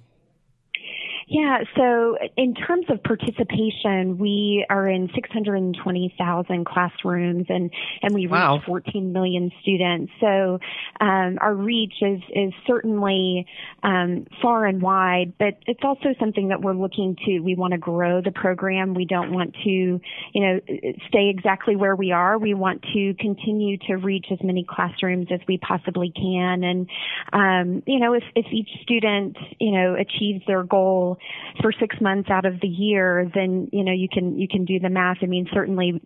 Yeah, 1.33 1.63
so 1.75 2.15
in 2.37 2.53
terms 2.53 2.85
of 2.89 3.01
participation, 3.01 4.19
we 4.19 4.67
are 4.69 4.87
in 4.87 5.09
620,000 5.15 6.63
classrooms 6.63 7.47
and, 7.49 7.71
and 8.03 8.13
we 8.13 8.27
wow. 8.27 8.57
reach 8.57 8.65
14 8.67 9.11
million 9.11 9.49
students. 9.63 10.11
So 10.21 10.59
um, 11.01 11.39
our 11.41 11.55
reach 11.55 11.95
is, 12.03 12.19
is 12.35 12.53
certainly 12.67 13.47
um, 13.81 14.27
far 14.43 14.67
and 14.67 14.79
wide, 14.79 15.33
but 15.39 15.57
it's 15.65 15.79
also 15.81 16.13
something 16.19 16.49
that 16.49 16.61
we're 16.61 16.75
looking 16.75 17.15
to. 17.25 17.39
We 17.39 17.55
want 17.55 17.71
to 17.71 17.79
grow 17.79 18.21
the 18.21 18.31
program. 18.31 18.93
We 18.93 19.05
don't 19.05 19.33
want 19.33 19.55
to, 19.63 19.69
you 19.71 20.01
know, 20.35 20.59
stay 21.07 21.29
exactly 21.35 21.75
where 21.75 21.95
we 21.95 22.11
are. 22.11 22.37
We 22.37 22.53
want 22.53 22.85
to 22.93 23.15
continue 23.15 23.79
to 23.87 23.95
reach 23.95 24.27
as 24.31 24.37
many 24.43 24.67
classrooms 24.69 25.29
as 25.33 25.39
we 25.47 25.57
possibly 25.57 26.13
can. 26.15 26.63
And, 26.63 26.89
um, 27.33 27.81
you 27.87 27.99
know, 27.99 28.13
if, 28.13 28.23
if 28.35 28.45
each 28.53 28.69
student, 28.83 29.35
you 29.59 29.71
know, 29.71 29.95
achieves 29.95 30.45
their 30.45 30.61
goal, 30.61 31.17
for 31.61 31.71
six 31.79 31.95
months 32.01 32.29
out 32.29 32.45
of 32.45 32.59
the 32.61 32.67
year, 32.67 33.29
then 33.33 33.69
you 33.71 33.83
know 33.83 33.91
you 33.91 34.07
can 34.11 34.37
you 34.37 34.47
can 34.47 34.65
do 34.65 34.79
the 34.79 34.89
math. 34.89 35.17
I 35.21 35.25
mean, 35.25 35.47
certainly 35.53 36.01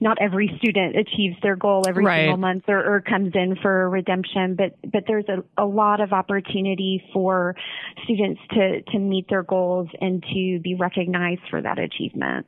not 0.00 0.18
every 0.20 0.50
student 0.58 0.96
achieves 0.96 1.36
their 1.42 1.56
goal 1.56 1.84
every 1.88 2.04
right. 2.04 2.20
single 2.22 2.38
month 2.38 2.64
or, 2.68 2.96
or 2.96 3.00
comes 3.00 3.32
in 3.34 3.56
for 3.60 3.88
redemption, 3.88 4.56
but 4.56 4.76
but 4.90 5.04
there's 5.06 5.26
a, 5.28 5.62
a 5.62 5.66
lot 5.66 6.00
of 6.00 6.12
opportunity 6.12 7.02
for 7.12 7.54
students 8.04 8.40
to 8.50 8.82
to 8.82 8.98
meet 8.98 9.28
their 9.28 9.42
goals 9.42 9.88
and 10.00 10.22
to 10.22 10.60
be 10.60 10.74
recognized 10.78 11.42
for 11.50 11.60
that 11.60 11.78
achievement. 11.78 12.46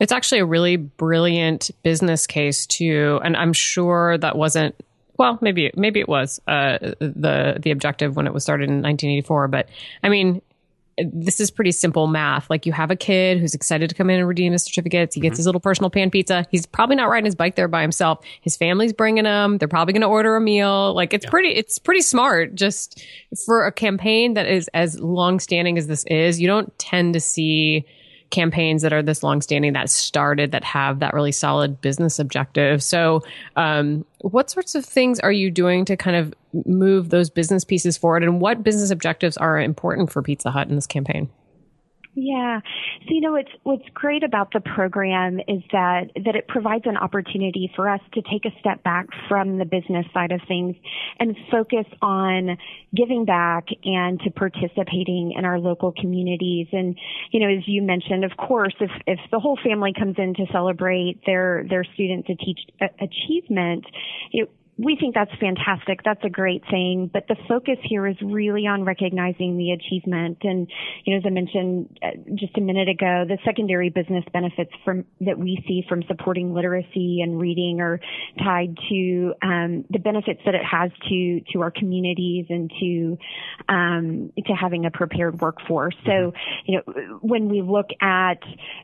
It's 0.00 0.12
actually 0.12 0.40
a 0.40 0.46
really 0.46 0.76
brilliant 0.76 1.70
business 1.82 2.26
case 2.26 2.66
too, 2.66 3.20
and 3.22 3.36
I'm 3.36 3.52
sure 3.52 4.18
that 4.18 4.36
wasn't 4.36 4.74
well, 5.16 5.38
maybe 5.40 5.70
maybe 5.76 6.00
it 6.00 6.08
was 6.08 6.40
uh, 6.48 6.78
the 6.80 7.58
the 7.60 7.70
objective 7.70 8.16
when 8.16 8.26
it 8.26 8.32
was 8.32 8.42
started 8.42 8.68
in 8.68 8.82
1984. 8.82 9.48
But 9.48 9.68
I 10.02 10.08
mean, 10.08 10.42
this 10.98 11.40
is 11.40 11.50
pretty 11.50 11.72
simple 11.72 12.06
math. 12.06 12.48
Like 12.50 12.66
you 12.66 12.72
have 12.72 12.90
a 12.90 12.96
kid 12.96 13.38
who's 13.38 13.54
excited 13.54 13.88
to 13.88 13.94
come 13.94 14.10
in 14.10 14.18
and 14.18 14.28
redeem 14.28 14.52
his 14.52 14.64
certificates. 14.64 15.14
He 15.14 15.20
gets 15.20 15.34
mm-hmm. 15.34 15.38
his 15.38 15.46
little 15.46 15.60
personal 15.60 15.90
pan 15.90 16.10
pizza. 16.10 16.46
He's 16.50 16.66
probably 16.66 16.96
not 16.96 17.08
riding 17.08 17.24
his 17.24 17.34
bike 17.34 17.56
there 17.56 17.68
by 17.68 17.82
himself. 17.82 18.24
His 18.40 18.56
family's 18.56 18.92
bringing 18.92 19.24
him. 19.24 19.58
They're 19.58 19.68
probably 19.68 19.92
going 19.92 20.02
to 20.02 20.08
order 20.08 20.36
a 20.36 20.40
meal. 20.40 20.94
Like 20.94 21.12
it's 21.12 21.24
yeah. 21.24 21.30
pretty, 21.30 21.48
it's 21.50 21.78
pretty 21.78 22.02
smart 22.02 22.54
just 22.54 23.04
for 23.44 23.66
a 23.66 23.72
campaign 23.72 24.34
that 24.34 24.46
is 24.46 24.68
as 24.74 24.98
long 25.00 25.40
standing 25.40 25.78
as 25.78 25.86
this 25.86 26.04
is. 26.04 26.40
You 26.40 26.46
don't 26.46 26.76
tend 26.78 27.14
to 27.14 27.20
see 27.20 27.84
campaigns 28.34 28.82
that 28.82 28.92
are 28.92 29.02
this 29.02 29.22
long 29.22 29.40
standing 29.40 29.72
that 29.74 29.88
started 29.88 30.50
that 30.50 30.64
have 30.64 30.98
that 30.98 31.14
really 31.14 31.32
solid 31.32 31.80
business 31.80 32.18
objective. 32.18 32.82
So, 32.82 33.22
um, 33.56 34.04
what 34.20 34.50
sorts 34.50 34.74
of 34.74 34.84
things 34.84 35.20
are 35.20 35.32
you 35.32 35.50
doing 35.50 35.84
to 35.84 35.96
kind 35.96 36.16
of 36.16 36.34
move 36.66 37.10
those 37.10 37.30
business 37.30 37.64
pieces 37.64 37.96
forward, 37.96 38.24
and 38.24 38.40
what 38.40 38.64
business 38.64 38.90
objectives 38.90 39.36
are 39.36 39.58
important 39.58 40.10
for 40.10 40.20
Pizza 40.20 40.50
Hut 40.50 40.68
in 40.68 40.74
this 40.74 40.86
campaign? 40.86 41.30
Yeah. 42.16 42.60
So, 43.06 43.08
you 43.08 43.20
know, 43.20 43.32
what's, 43.32 43.50
what's 43.64 43.88
great 43.92 44.22
about 44.22 44.52
the 44.52 44.60
program 44.60 45.40
is 45.48 45.62
that, 45.72 46.10
that 46.24 46.36
it 46.36 46.46
provides 46.46 46.84
an 46.86 46.96
opportunity 46.96 47.72
for 47.74 47.88
us 47.88 48.00
to 48.12 48.22
take 48.22 48.44
a 48.44 48.56
step 48.60 48.84
back 48.84 49.06
from 49.28 49.58
the 49.58 49.64
business 49.64 50.06
side 50.14 50.30
of 50.30 50.40
things 50.46 50.76
and 51.18 51.36
focus 51.50 51.86
on 52.00 52.56
giving 52.94 53.24
back 53.24 53.66
and 53.84 54.20
to 54.20 54.30
participating 54.30 55.34
in 55.36 55.44
our 55.44 55.58
local 55.58 55.92
communities. 55.92 56.68
And, 56.70 56.96
you 57.32 57.40
know, 57.40 57.48
as 57.48 57.66
you 57.66 57.82
mentioned, 57.82 58.24
of 58.24 58.36
course, 58.36 58.74
if, 58.80 58.90
if 59.08 59.18
the 59.32 59.40
whole 59.40 59.58
family 59.64 59.92
comes 59.92 60.14
in 60.16 60.34
to 60.34 60.46
celebrate 60.52 61.20
their, 61.26 61.66
their 61.68 61.84
students' 61.94 62.28
achievement, 63.00 63.86
we 64.76 64.96
think 64.98 65.14
that's 65.14 65.30
fantastic. 65.40 66.00
That's 66.04 66.24
a 66.24 66.28
great 66.28 66.62
thing. 66.68 67.08
But 67.12 67.28
the 67.28 67.36
focus 67.48 67.78
here 67.82 68.06
is 68.06 68.16
really 68.20 68.66
on 68.66 68.84
recognizing 68.84 69.56
the 69.56 69.70
achievement. 69.70 70.38
And, 70.42 70.68
you 71.04 71.12
know, 71.12 71.18
as 71.18 71.24
I 71.24 71.30
mentioned 71.30 71.98
uh, 72.02 72.10
just 72.34 72.56
a 72.58 72.60
minute 72.60 72.88
ago, 72.88 73.24
the 73.26 73.38
secondary 73.44 73.90
business 73.90 74.24
benefits 74.32 74.72
from 74.84 75.04
that 75.20 75.38
we 75.38 75.62
see 75.68 75.84
from 75.88 76.02
supporting 76.08 76.52
literacy 76.52 77.20
and 77.22 77.40
reading 77.40 77.80
are 77.80 78.00
tied 78.42 78.76
to 78.88 79.34
um, 79.42 79.84
the 79.90 80.00
benefits 80.00 80.40
that 80.44 80.54
it 80.54 80.64
has 80.64 80.90
to 81.08 81.40
to 81.52 81.60
our 81.62 81.70
communities 81.70 82.46
and 82.48 82.70
to 82.80 83.18
um, 83.68 84.32
to 84.44 84.52
having 84.54 84.86
a 84.86 84.90
prepared 84.90 85.40
workforce. 85.40 85.94
So, 86.04 86.10
mm-hmm. 86.10 86.36
you 86.66 86.78
know, 86.78 87.18
when 87.20 87.48
we 87.48 87.62
look 87.62 87.90
at 88.00 88.42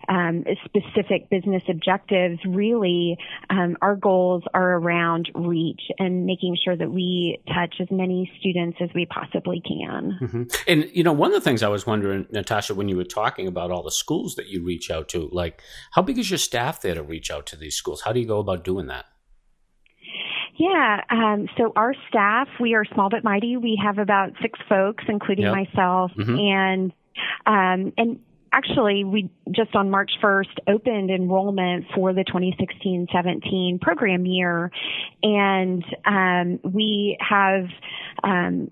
um, 0.08 0.44
specific 0.66 1.28
business 1.30 1.62
objectives, 1.68 2.38
really, 2.46 3.18
um, 3.48 3.76
our 3.82 3.96
goals 3.96 4.44
are 4.54 4.76
around 4.76 5.30
reach 5.34 5.79
and 5.98 6.26
making 6.26 6.56
sure 6.64 6.76
that 6.76 6.90
we 6.90 7.38
touch 7.48 7.76
as 7.80 7.88
many 7.90 8.30
students 8.38 8.78
as 8.80 8.88
we 8.94 9.06
possibly 9.06 9.60
can. 9.60 10.18
Mm-hmm. 10.20 10.42
And, 10.66 10.90
you 10.92 11.02
know, 11.02 11.12
one 11.12 11.32
of 11.32 11.34
the 11.34 11.44
things 11.44 11.62
I 11.62 11.68
was 11.68 11.86
wondering, 11.86 12.26
Natasha, 12.30 12.74
when 12.74 12.88
you 12.88 12.96
were 12.96 13.04
talking 13.04 13.46
about 13.46 13.70
all 13.70 13.82
the 13.82 13.90
schools 13.90 14.34
that 14.36 14.48
you 14.48 14.64
reach 14.64 14.90
out 14.90 15.08
to, 15.10 15.28
like, 15.32 15.62
how 15.92 16.02
big 16.02 16.18
is 16.18 16.30
your 16.30 16.38
staff 16.38 16.80
there 16.80 16.94
to 16.94 17.02
reach 17.02 17.30
out 17.30 17.46
to 17.46 17.56
these 17.56 17.76
schools? 17.76 18.02
How 18.02 18.12
do 18.12 18.20
you 18.20 18.26
go 18.26 18.38
about 18.38 18.64
doing 18.64 18.86
that? 18.86 19.06
Yeah, 20.56 21.00
um, 21.08 21.48
so 21.56 21.72
our 21.74 21.94
staff, 22.08 22.46
we 22.60 22.74
are 22.74 22.84
small 22.92 23.08
but 23.08 23.24
mighty. 23.24 23.56
We 23.56 23.80
have 23.82 23.96
about 23.96 24.32
six 24.42 24.58
folks, 24.68 25.04
including 25.08 25.46
yep. 25.46 25.54
myself, 25.54 26.12
mm-hmm. 26.18 26.36
and 26.38 26.92
um, 27.46 27.92
and 27.96 28.20
actually, 28.52 29.04
we 29.04 29.30
just 29.50 29.74
on 29.74 29.90
March 29.90 30.10
1st 30.22 30.58
opened 30.66 31.10
enrollment 31.10 31.86
for 31.94 32.12
the 32.12 32.24
2016-17 32.24 33.80
program 33.80 34.26
year, 34.26 34.70
and 35.22 35.84
um, 36.04 36.60
we 36.64 37.16
have 37.20 37.66
um, 38.24 38.70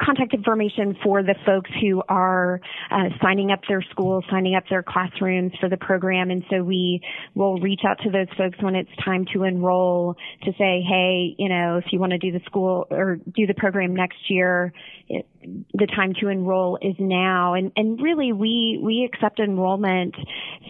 contact 0.00 0.34
information 0.34 0.96
for 1.02 1.22
the 1.22 1.34
folks 1.46 1.70
who 1.80 2.02
are 2.08 2.60
uh, 2.90 3.08
signing 3.22 3.50
up 3.50 3.60
their 3.68 3.82
schools, 3.90 4.24
signing 4.30 4.54
up 4.54 4.64
their 4.70 4.82
classrooms 4.82 5.52
for 5.60 5.68
the 5.68 5.76
program. 5.76 6.30
And 6.30 6.44
so 6.50 6.62
we 6.62 7.02
will 7.34 7.58
reach 7.58 7.80
out 7.86 7.98
to 8.04 8.10
those 8.10 8.28
folks 8.36 8.58
when 8.60 8.74
it's 8.74 8.90
time 9.04 9.26
to 9.32 9.44
enroll 9.44 10.16
to 10.42 10.52
say, 10.52 10.82
hey, 10.88 11.34
you 11.38 11.48
know, 11.48 11.78
if 11.78 11.86
you 11.92 11.98
want 11.98 12.12
to 12.12 12.18
do 12.18 12.32
the 12.32 12.44
school 12.46 12.86
or 12.90 13.16
do 13.16 13.46
the 13.46 13.54
program 13.54 13.94
next 13.94 14.30
year, 14.30 14.72
it, 15.08 15.26
the 15.72 15.86
time 15.86 16.12
to 16.20 16.28
enroll 16.28 16.78
is 16.82 16.94
now. 16.98 17.54
And, 17.54 17.72
and 17.76 18.00
really 18.00 18.32
we, 18.32 18.78
we 18.82 19.08
accept 19.10 19.40
enrollment 19.40 20.14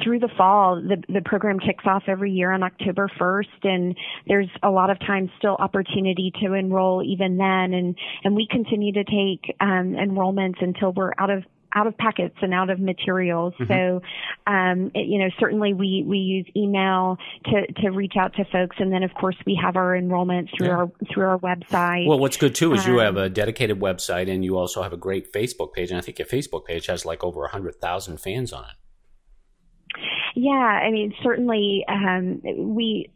through 0.02 0.20
the 0.20 0.28
fall. 0.36 0.80
The, 0.80 1.02
the 1.12 1.22
program 1.24 1.58
kicks 1.58 1.84
off 1.86 2.04
every 2.06 2.30
year 2.30 2.52
on 2.52 2.62
October 2.62 3.10
1st 3.20 3.64
and 3.64 3.96
there's 4.26 4.50
a 4.62 4.70
lot 4.70 4.90
of 4.90 4.98
times 5.00 5.30
still 5.38 5.56
opportunity 5.58 6.32
to 6.42 6.52
enroll 6.52 7.02
even 7.02 7.36
then. 7.36 7.74
And, 7.74 7.96
and 8.24 8.36
we 8.36 8.46
continue 8.48 8.77
to 8.80 9.04
take, 9.04 9.56
um, 9.60 9.94
enrollments 9.94 10.62
until 10.62 10.92
we're 10.92 11.12
out 11.18 11.30
of 11.30 11.44
out 11.74 11.86
of 11.86 11.96
packets 11.98 12.36
and 12.40 12.54
out 12.54 12.70
of 12.70 12.80
materials. 12.80 13.52
Mm-hmm. 13.60 13.72
So, 13.72 14.02
um, 14.50 14.90
it, 14.94 15.06
you 15.06 15.18
know, 15.18 15.28
certainly 15.38 15.74
we, 15.74 16.02
we 16.06 16.18
use 16.18 16.46
email 16.56 17.18
to, 17.44 17.66
to 17.82 17.90
reach 17.90 18.14
out 18.18 18.34
to 18.36 18.44
folks. 18.46 18.76
And 18.78 18.92
then 18.92 19.02
of 19.02 19.12
course 19.14 19.36
we 19.44 19.58
have 19.62 19.76
our 19.76 19.94
enrollment 19.94 20.48
through 20.56 20.68
yeah. 20.68 20.76
our, 20.76 20.90
through 21.12 21.26
our 21.26 21.38
website. 21.38 22.06
Well, 22.06 22.18
what's 22.18 22.36
good 22.36 22.54
too 22.54 22.72
is 22.72 22.86
um, 22.86 22.92
you 22.92 22.98
have 23.00 23.16
a 23.16 23.28
dedicated 23.28 23.80
website 23.80 24.30
and 24.32 24.44
you 24.44 24.56
also 24.56 24.82
have 24.82 24.92
a 24.92 24.96
great 24.96 25.32
Facebook 25.32 25.72
page. 25.74 25.90
And 25.90 25.98
I 25.98 26.00
think 26.00 26.18
your 26.18 26.26
Facebook 26.26 26.64
page 26.64 26.86
has 26.86 27.04
like 27.04 27.22
over 27.22 27.44
a 27.44 27.50
hundred 27.50 27.76
thousand 27.80 28.18
fans 28.18 28.52
on 28.52 28.64
it. 28.64 30.00
Yeah. 30.36 30.52
I 30.52 30.90
mean, 30.90 31.12
certainly, 31.22 31.84
um, 31.88 32.40
we, 32.74 33.10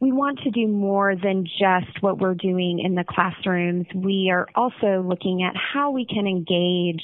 we 0.00 0.12
want 0.12 0.38
to 0.40 0.50
do 0.50 0.68
more 0.68 1.16
than 1.16 1.44
just 1.44 2.00
what 2.02 2.18
we're 2.18 2.34
doing 2.34 2.78
in 2.78 2.94
the 2.94 3.04
classrooms. 3.04 3.86
We 3.94 4.30
are 4.32 4.46
also 4.54 5.02
looking 5.04 5.42
at 5.42 5.54
how 5.56 5.90
we 5.90 6.06
can 6.06 6.26
engage 6.26 7.02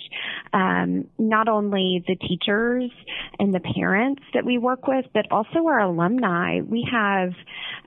um, 0.53 1.09
not 1.19 1.49
only 1.49 2.05
the 2.07 2.15
teachers 2.15 2.91
and 3.39 3.53
the 3.53 3.61
parents 3.61 4.23
that 4.33 4.45
we 4.45 4.59
work 4.59 4.87
with, 4.87 5.07
but 5.13 5.27
also 5.33 5.67
our 5.67 5.81
alumni. 5.81 6.61
We 6.61 6.87
have 6.91 7.33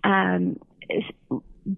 um, 0.04 0.60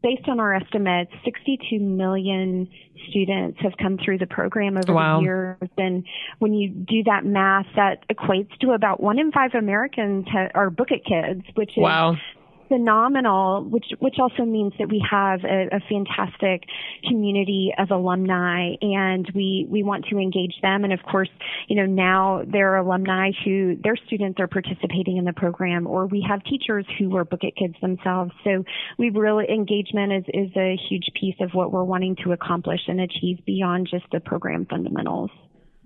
based 0.01 0.27
on 0.27 0.39
our 0.39 0.55
estimates, 0.55 1.12
62 1.24 1.79
million 1.79 2.67
students 3.09 3.59
have 3.62 3.74
come 3.79 3.98
through 4.03 4.17
the 4.17 4.27
program 4.27 4.75
over 4.77 4.93
wow. 4.93 5.17
the 5.17 5.24
years. 5.24 5.57
And 5.77 6.05
when 6.39 6.53
you 6.53 6.69
do 6.69 7.03
that 7.03 7.25
math, 7.25 7.67
that 7.75 8.07
equates 8.09 8.57
to 8.59 8.71
about 8.71 9.01
one 9.01 9.19
in 9.19 9.31
five 9.31 9.51
Americans 9.53 10.25
ha- 10.27 10.50
are 10.55 10.69
Book 10.69 10.89
It 10.91 11.05
kids, 11.05 11.43
which 11.55 11.71
is 11.71 11.83
wow 11.83 12.17
phenomenal, 12.69 13.65
which 13.65 13.88
which 13.99 14.15
also 14.19 14.45
means 14.45 14.71
that 14.79 14.88
we 14.88 15.03
have 15.09 15.43
a, 15.43 15.67
a, 15.75 15.79
fantastic 15.89 16.63
community 17.07 17.73
of 17.77 17.91
alumni, 17.91 18.75
and 18.81 19.29
we 19.35 19.67
we 19.69 19.83
want 19.83 20.05
to 20.05 20.17
engage 20.17 20.53
them. 20.61 20.85
And 20.85 20.93
of 20.93 20.99
course, 21.03 21.29
you 21.67 21.75
know 21.75 21.85
now 21.85 22.43
there 22.47 22.73
are 22.73 22.77
alumni 22.77 23.31
who 23.43 23.75
their 23.83 23.97
students 24.07 24.39
are 24.39 24.47
participating 24.47 25.17
in 25.17 25.25
the 25.25 25.33
program, 25.33 25.88
or 25.88 26.05
we 26.05 26.25
have 26.29 26.43
teachers 26.43 26.85
who 26.97 27.15
are 27.17 27.25
Book 27.25 27.43
It 27.43 27.55
kids 27.57 27.75
themselves. 27.81 28.31
So 28.45 28.63
we 28.97 29.09
really 29.09 29.45
engagement 29.49 30.13
is 30.13 30.23
is 30.33 30.51
a 30.55 30.77
huge 30.89 31.09
piece 31.19 31.35
of 31.41 31.51
what 31.53 31.73
we're 31.73 31.83
wanting 31.83 32.15
to 32.23 32.31
accomplish 32.31 32.81
and 32.88 33.01
achieve 33.01 33.43
beyond 33.45 33.89
just 33.91 34.05
the 34.11 34.19
program 34.19 34.65
fundamentals. 34.69 35.31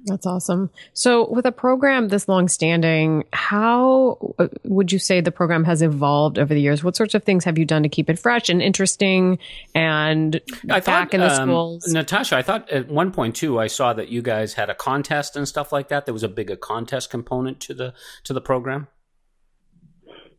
That's 0.06 0.26
awesome. 0.26 0.70
So, 0.94 1.30
with 1.30 1.46
a 1.46 1.52
program 1.52 2.10
this 2.10 2.28
long 2.28 2.48
standing, 2.48 3.24
how 3.32 4.36
uh, 4.38 4.48
would 4.64 4.92
you 4.92 5.00
say 5.00 5.22
the 5.22 5.32
program 5.32 5.64
has 5.64 5.82
evolved 5.82 6.38
over 6.38 6.54
the 6.54 6.62
years? 6.62 6.84
What 6.84 6.96
sorts 6.96 7.14
of 7.14 7.24
things 7.24 7.46
have 7.46 7.58
you 7.58 7.66
done 7.66 7.84
to 7.84 7.90
keep 7.90 8.10
it 8.10 8.20
fresh 8.20 8.50
and 8.50 8.62
interesting 8.62 9.40
and 9.74 10.42
I 10.70 10.80
back 10.80 10.84
thought, 10.84 11.14
in 11.14 11.20
the 11.22 11.42
um, 11.42 11.48
schools? 11.48 11.88
Natasha, 11.88 12.36
I 12.36 12.42
thought 12.42 12.70
at 12.70 12.90
one 12.90 13.12
point 13.12 13.36
too, 13.36 13.60
I 13.60 13.68
saw 13.68 13.94
that 13.94 14.10
you 14.10 14.22
guys 14.22 14.54
had 14.54 14.70
a 14.70 14.76
contest 14.76 15.38
and 15.38 15.48
stuff 15.48 15.72
like 15.72 15.88
that. 15.88 16.06
There 16.06 16.14
was 16.14 16.24
a 16.24 16.30
bigger 16.30 16.56
contest 16.56 17.10
component 17.10 17.60
to 17.62 17.74
the 17.74 17.94
to 18.26 18.34
the 18.34 18.42
program. 18.42 18.88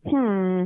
Hmm. 0.07 0.65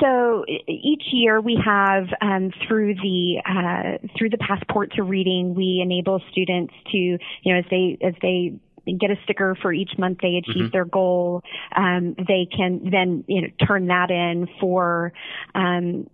So 0.00 0.44
each 0.68 1.02
year 1.12 1.40
we 1.40 1.58
have 1.64 2.06
um, 2.20 2.52
through 2.66 2.94
the 2.94 3.42
uh, 3.44 4.06
through 4.16 4.30
the 4.30 4.38
passport 4.38 4.92
to 4.92 5.02
reading, 5.02 5.54
we 5.54 5.80
enable 5.82 6.22
students 6.30 6.72
to 6.92 6.96
you 6.98 7.18
know 7.44 7.58
as 7.58 7.64
they 7.70 7.98
as 8.02 8.14
they 8.22 8.54
get 8.94 9.10
a 9.10 9.16
sticker 9.24 9.56
for 9.60 9.72
each 9.72 9.90
month 9.98 10.18
they 10.22 10.36
achieve 10.36 10.64
mm-hmm. 10.64 10.70
their 10.72 10.84
goal. 10.84 11.42
Um, 11.74 12.14
they 12.16 12.46
can 12.54 12.88
then 12.90 13.24
you 13.26 13.42
know 13.42 13.48
turn 13.66 13.88
that 13.88 14.10
in 14.10 14.48
for 14.60 15.12
um, 15.54 16.08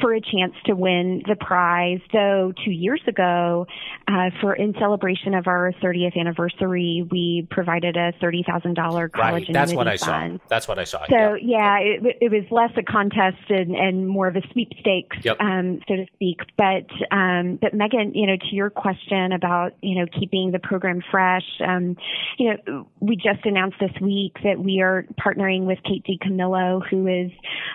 for 0.00 0.14
a 0.14 0.20
chance 0.20 0.54
to 0.66 0.74
win 0.74 1.22
the 1.26 1.36
prize. 1.36 2.00
Though 2.12 2.52
two 2.64 2.70
years 2.70 3.02
ago, 3.06 3.66
uh, 4.08 4.30
for 4.40 4.54
in 4.54 4.74
celebration 4.78 5.34
of 5.34 5.46
our 5.46 5.72
30th 5.82 6.18
anniversary, 6.18 7.06
we 7.10 7.46
provided 7.50 7.96
a 7.96 8.12
thirty 8.20 8.44
thousand 8.46 8.74
dollar 8.74 9.08
college 9.08 9.44
right. 9.48 9.52
That's 9.52 9.72
what 9.72 9.88
I 9.88 9.96
fund. 9.96 10.40
saw. 10.40 10.46
That's 10.48 10.68
what 10.68 10.78
I 10.78 10.84
saw. 10.84 11.04
So 11.08 11.34
yeah, 11.34 11.78
it, 11.78 12.18
it, 12.20 12.32
was 12.32 12.44
less 12.50 12.70
a 12.76 12.82
contest 12.82 13.50
and, 13.50 13.74
and 13.74 14.08
more 14.08 14.28
of 14.28 14.36
a 14.36 14.42
sweepstakes, 14.52 15.18
yep. 15.22 15.36
um, 15.40 15.80
so 15.88 15.96
to 15.96 16.06
speak. 16.14 16.40
But 16.56 16.86
um, 17.14 17.58
but 17.60 17.74
Megan, 17.74 18.14
you 18.14 18.26
know, 18.26 18.36
to 18.36 18.54
your 18.54 18.70
question 18.70 19.32
about 19.32 19.72
you 19.82 19.98
know 19.98 20.06
keeping 20.18 20.52
the 20.52 20.58
program 20.58 21.02
fresh, 21.10 21.44
um, 21.66 21.96
you 22.38 22.50
know, 22.50 22.88
we 23.00 23.16
just 23.16 23.44
announced 23.44 23.76
this 23.80 23.92
week 24.00 24.36
that 24.44 24.58
we 24.58 24.80
are 24.80 25.06
partnering 25.20 25.64
with 25.66 25.78
Kate 25.84 26.04
DiCamillo, 26.04 26.86
who 26.88 27.06
is 27.06 27.30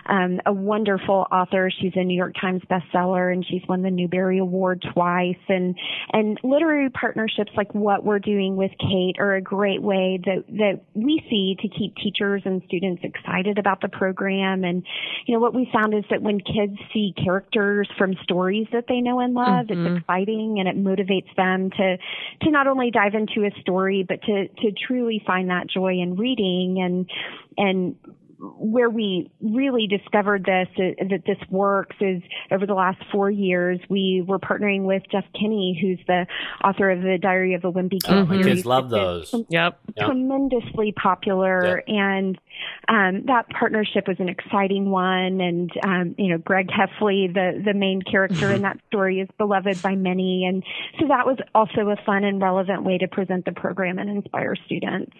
um, 0.08 0.40
a 0.46 0.54
wonderful 0.54 1.26
author. 1.32 1.70
She's 1.82 1.94
a 1.96 2.07
New 2.08 2.16
York 2.16 2.34
Times 2.40 2.62
bestseller 2.70 3.32
and 3.32 3.46
she's 3.46 3.62
won 3.68 3.82
the 3.82 3.92
Newbery 3.92 4.40
Award 4.40 4.86
twice. 4.94 5.36
And, 5.48 5.76
and 6.12 6.40
literary 6.44 6.90
partnerships 6.90 7.52
like 7.56 7.74
what 7.74 8.04
we're 8.04 8.20
doing 8.20 8.56
with 8.56 8.72
Kate 8.80 9.18
are 9.20 9.36
a 9.36 9.42
great 9.42 9.82
way 9.82 10.20
that, 10.26 10.44
that 10.48 10.82
we 10.94 11.22
see 11.30 11.56
to 11.62 11.68
keep 11.68 11.96
teachers 11.96 12.42
and 12.46 12.62
students 12.68 13.04
excited 13.04 13.58
about 13.58 13.82
the 13.82 13.90
program. 13.90 14.64
And, 14.64 14.84
you 15.26 15.34
know, 15.34 15.40
what 15.40 15.54
we 15.54 15.70
found 15.74 15.94
is 15.94 16.04
that 16.10 16.22
when 16.22 16.40
kids 16.40 16.78
see 16.94 17.14
characters 17.24 17.90
from 17.98 18.16
stories 18.24 18.68
that 18.72 18.86
they 18.88 19.02
know 19.02 19.20
and 19.20 19.34
love, 19.34 19.68
mm-hmm. 19.68 19.86
it's 19.86 20.02
exciting 20.02 20.58
and 20.60 20.68
it 20.68 20.78
motivates 20.78 21.34
them 21.36 21.70
to, 21.72 21.98
to 22.42 22.52
not 22.52 22.68
only 22.68 22.92
dive 22.92 23.14
into 23.14 23.46
a 23.46 23.62
story, 23.62 24.06
but 24.08 24.22
to, 24.24 24.48
to 24.48 24.72
truly 24.88 25.22
find 25.26 25.50
that 25.50 25.68
joy 25.68 25.94
in 25.94 26.16
reading 26.16 26.82
and, 26.82 27.10
and 27.58 27.96
where 28.40 28.90
we 28.90 29.32
really 29.42 29.88
discovered 29.88 30.46
this 30.46 30.68
uh, 30.78 31.04
that 31.10 31.24
this 31.26 31.38
works 31.50 31.96
is 32.00 32.22
over 32.52 32.66
the 32.66 32.74
last 32.74 33.00
four 33.12 33.32
years 33.32 33.80
we 33.90 34.24
were 34.28 34.38
partnering 34.38 34.84
with 34.84 35.04
Jeff 35.12 35.26
Kinney, 35.34 35.78
who's 35.82 36.00
the 36.08 36.28
author 36.64 36.92
of 36.92 37.02
the 37.02 37.18
Diary 37.20 37.56
of 37.56 37.64
a 37.66 37.72
Wimpy 37.72 38.02
Kid. 38.04 38.12
Mm-hmm. 38.12 38.44
Kids 38.44 38.66
love 38.66 38.90
those. 38.90 39.34
Yep. 39.50 39.80
Tremendously 40.00 40.92
popular, 40.92 41.78
yep. 41.78 41.84
and 41.88 42.40
um, 42.88 43.26
that 43.26 43.50
partnership 43.50 44.08
was 44.08 44.18
an 44.20 44.30
exciting 44.30 44.90
one. 44.90 45.42
And 45.42 45.72
um, 45.84 46.16
you 46.18 46.30
know, 46.30 46.38
Greg 46.38 46.68
Heffley, 46.68 47.34
the 47.34 47.62
the 47.64 47.74
main 47.74 48.02
character 48.02 48.48
in 48.48 48.56
mm-hmm. 48.56 48.64
that 48.64 48.80
story, 48.88 49.20
is 49.20 49.30
beloved 49.38 49.82
by 49.82 49.96
many, 49.96 50.46
and 50.46 50.64
so 51.00 51.08
that 51.08 51.26
was 51.26 51.38
also 51.56 51.90
a 51.90 51.96
fun 52.06 52.24
and 52.24 52.42
relevant 52.42 52.84
way 52.84 53.00
to 53.00 53.08
present 53.08 53.46
the 53.46 53.52
program 53.52 53.98
and 53.98 54.10
inspire 54.10 54.56
students. 54.66 55.16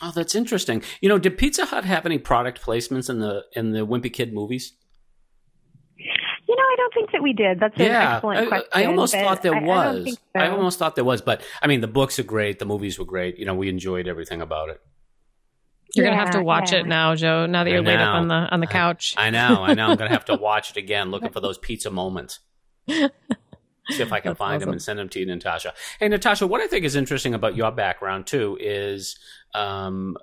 Oh, 0.00 0.12
that's 0.14 0.34
interesting. 0.34 0.82
You 1.00 1.08
know, 1.08 1.18
did 1.18 1.38
Pizza 1.38 1.66
Hut 1.66 1.84
have 1.84 2.06
any 2.06 2.18
product 2.18 2.62
placements 2.62 3.10
in 3.10 3.18
the 3.18 3.44
in 3.52 3.72
the 3.72 3.86
Wimpy 3.86 4.12
Kid 4.12 4.32
movies? 4.32 4.72
You 5.96 6.56
know, 6.56 6.62
I 6.62 6.74
don't 6.76 6.94
think 6.94 7.10
that 7.12 7.22
we 7.22 7.32
did. 7.32 7.60
That's 7.60 7.76
an 7.76 7.86
yeah, 7.86 8.16
excellent 8.16 8.48
question. 8.48 8.68
I, 8.72 8.82
I 8.82 8.86
almost 8.86 9.14
thought 9.14 9.42
there 9.42 9.56
I, 9.56 9.62
was. 9.62 10.06
I, 10.06 10.10
so. 10.10 10.46
I, 10.46 10.48
almost 10.50 10.78
thought 10.78 10.94
there 10.94 11.04
was, 11.04 11.20
but 11.20 11.42
I 11.60 11.66
mean, 11.66 11.80
the 11.80 11.88
books 11.88 12.18
are 12.18 12.24
great. 12.24 12.58
The 12.58 12.64
movies 12.64 12.98
were 12.98 13.04
great. 13.04 13.38
You 13.38 13.44
know, 13.44 13.54
we 13.54 13.68
enjoyed 13.68 14.08
everything 14.08 14.40
about 14.40 14.70
it. 14.70 14.80
You're 15.94 16.04
yeah, 16.04 16.12
gonna 16.12 16.24
have 16.24 16.34
to 16.34 16.42
watch 16.42 16.72
yeah. 16.72 16.80
it 16.80 16.86
now, 16.86 17.14
Joe. 17.14 17.46
Now 17.46 17.64
that 17.64 17.70
you're 17.70 17.82
laid 17.82 17.98
up 17.98 18.14
on 18.14 18.28
the 18.28 18.34
on 18.34 18.60
the 18.60 18.66
couch. 18.66 19.14
I, 19.16 19.30
know. 19.30 19.62
I 19.62 19.74
know. 19.74 19.88
I'm 19.88 19.96
gonna 19.96 20.10
have 20.10 20.26
to 20.26 20.36
watch 20.40 20.70
it 20.70 20.76
again, 20.76 21.10
looking 21.10 21.30
for 21.30 21.40
those 21.40 21.58
pizza 21.58 21.90
moments. 21.90 22.40
See 23.90 24.02
if 24.02 24.12
I 24.12 24.20
can 24.20 24.30
That's 24.30 24.38
find 24.38 24.56
awesome. 24.56 24.66
them 24.66 24.72
and 24.72 24.82
send 24.82 24.98
them 24.98 25.08
to 25.10 25.20
you, 25.20 25.26
Natasha. 25.26 25.74
Hey, 25.98 26.08
Natasha, 26.08 26.46
what 26.46 26.60
I 26.60 26.66
think 26.66 26.84
is 26.84 26.96
interesting 26.96 27.34
about 27.34 27.56
your 27.56 27.70
background 27.70 28.26
too 28.26 28.58
is 28.60 29.18
um, 29.54 30.16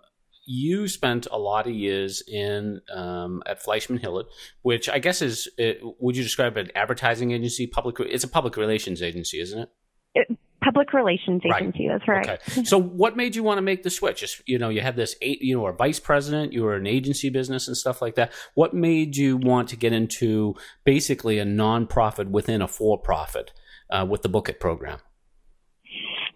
you 0.46 0.88
spent 0.88 1.28
a 1.32 1.38
lot 1.38 1.68
of 1.68 1.74
years 1.74 2.22
in 2.28 2.82
um, 2.94 3.42
at 3.46 3.64
Fleishman 3.64 4.00
Hillard, 4.00 4.28
which 4.62 4.88
I 4.88 5.00
guess 5.00 5.22
is 5.22 5.50
it, 5.58 5.80
would 6.00 6.16
you 6.16 6.24
describe 6.24 6.58
an 6.58 6.70
advertising 6.76 7.32
agency? 7.32 7.68
Public, 7.68 8.00
it's 8.00 8.24
a 8.24 8.28
public 8.28 8.56
relations 8.56 9.02
agency, 9.02 9.40
isn't 9.40 9.60
it? 9.60 9.70
it 10.14 10.38
public 10.66 10.94
relations 10.94 11.42
agency. 11.46 11.88
Right. 11.88 12.00
That's 12.00 12.08
right. 12.08 12.30
Okay. 12.30 12.64
So, 12.64 12.78
what 12.80 13.16
made 13.16 13.36
you 13.36 13.44
want 13.44 13.60
to 13.60 13.62
make 13.62 13.84
the 13.84 13.90
switch? 13.90 14.20
Just, 14.20 14.42
you 14.48 14.58
know, 14.58 14.70
you 14.70 14.82
had 14.82 14.96
this, 14.96 15.16
you 15.22 15.56
know, 15.56 15.68
a 15.68 15.72
vice 15.72 16.00
president, 16.00 16.52
you 16.52 16.64
were 16.64 16.76
an 16.76 16.88
agency 16.88 17.30
business 17.30 17.68
and 17.68 17.78
stuff 17.78 18.02
like 18.02 18.16
that. 18.16 18.34
What 18.56 18.74
made 18.74 19.16
you 19.16 19.38
want 19.38 19.70
to 19.70 19.76
get 19.76 19.94
into 19.94 20.56
basically 20.84 21.40
a 21.40 21.46
nonprofit 21.46 22.30
within 22.30 22.62
a 22.62 22.68
for-profit 22.68 23.54
uh, 23.90 24.06
with 24.10 24.24
the 24.24 24.30
Book 24.30 24.50
It 24.50 24.60
program? 24.60 25.00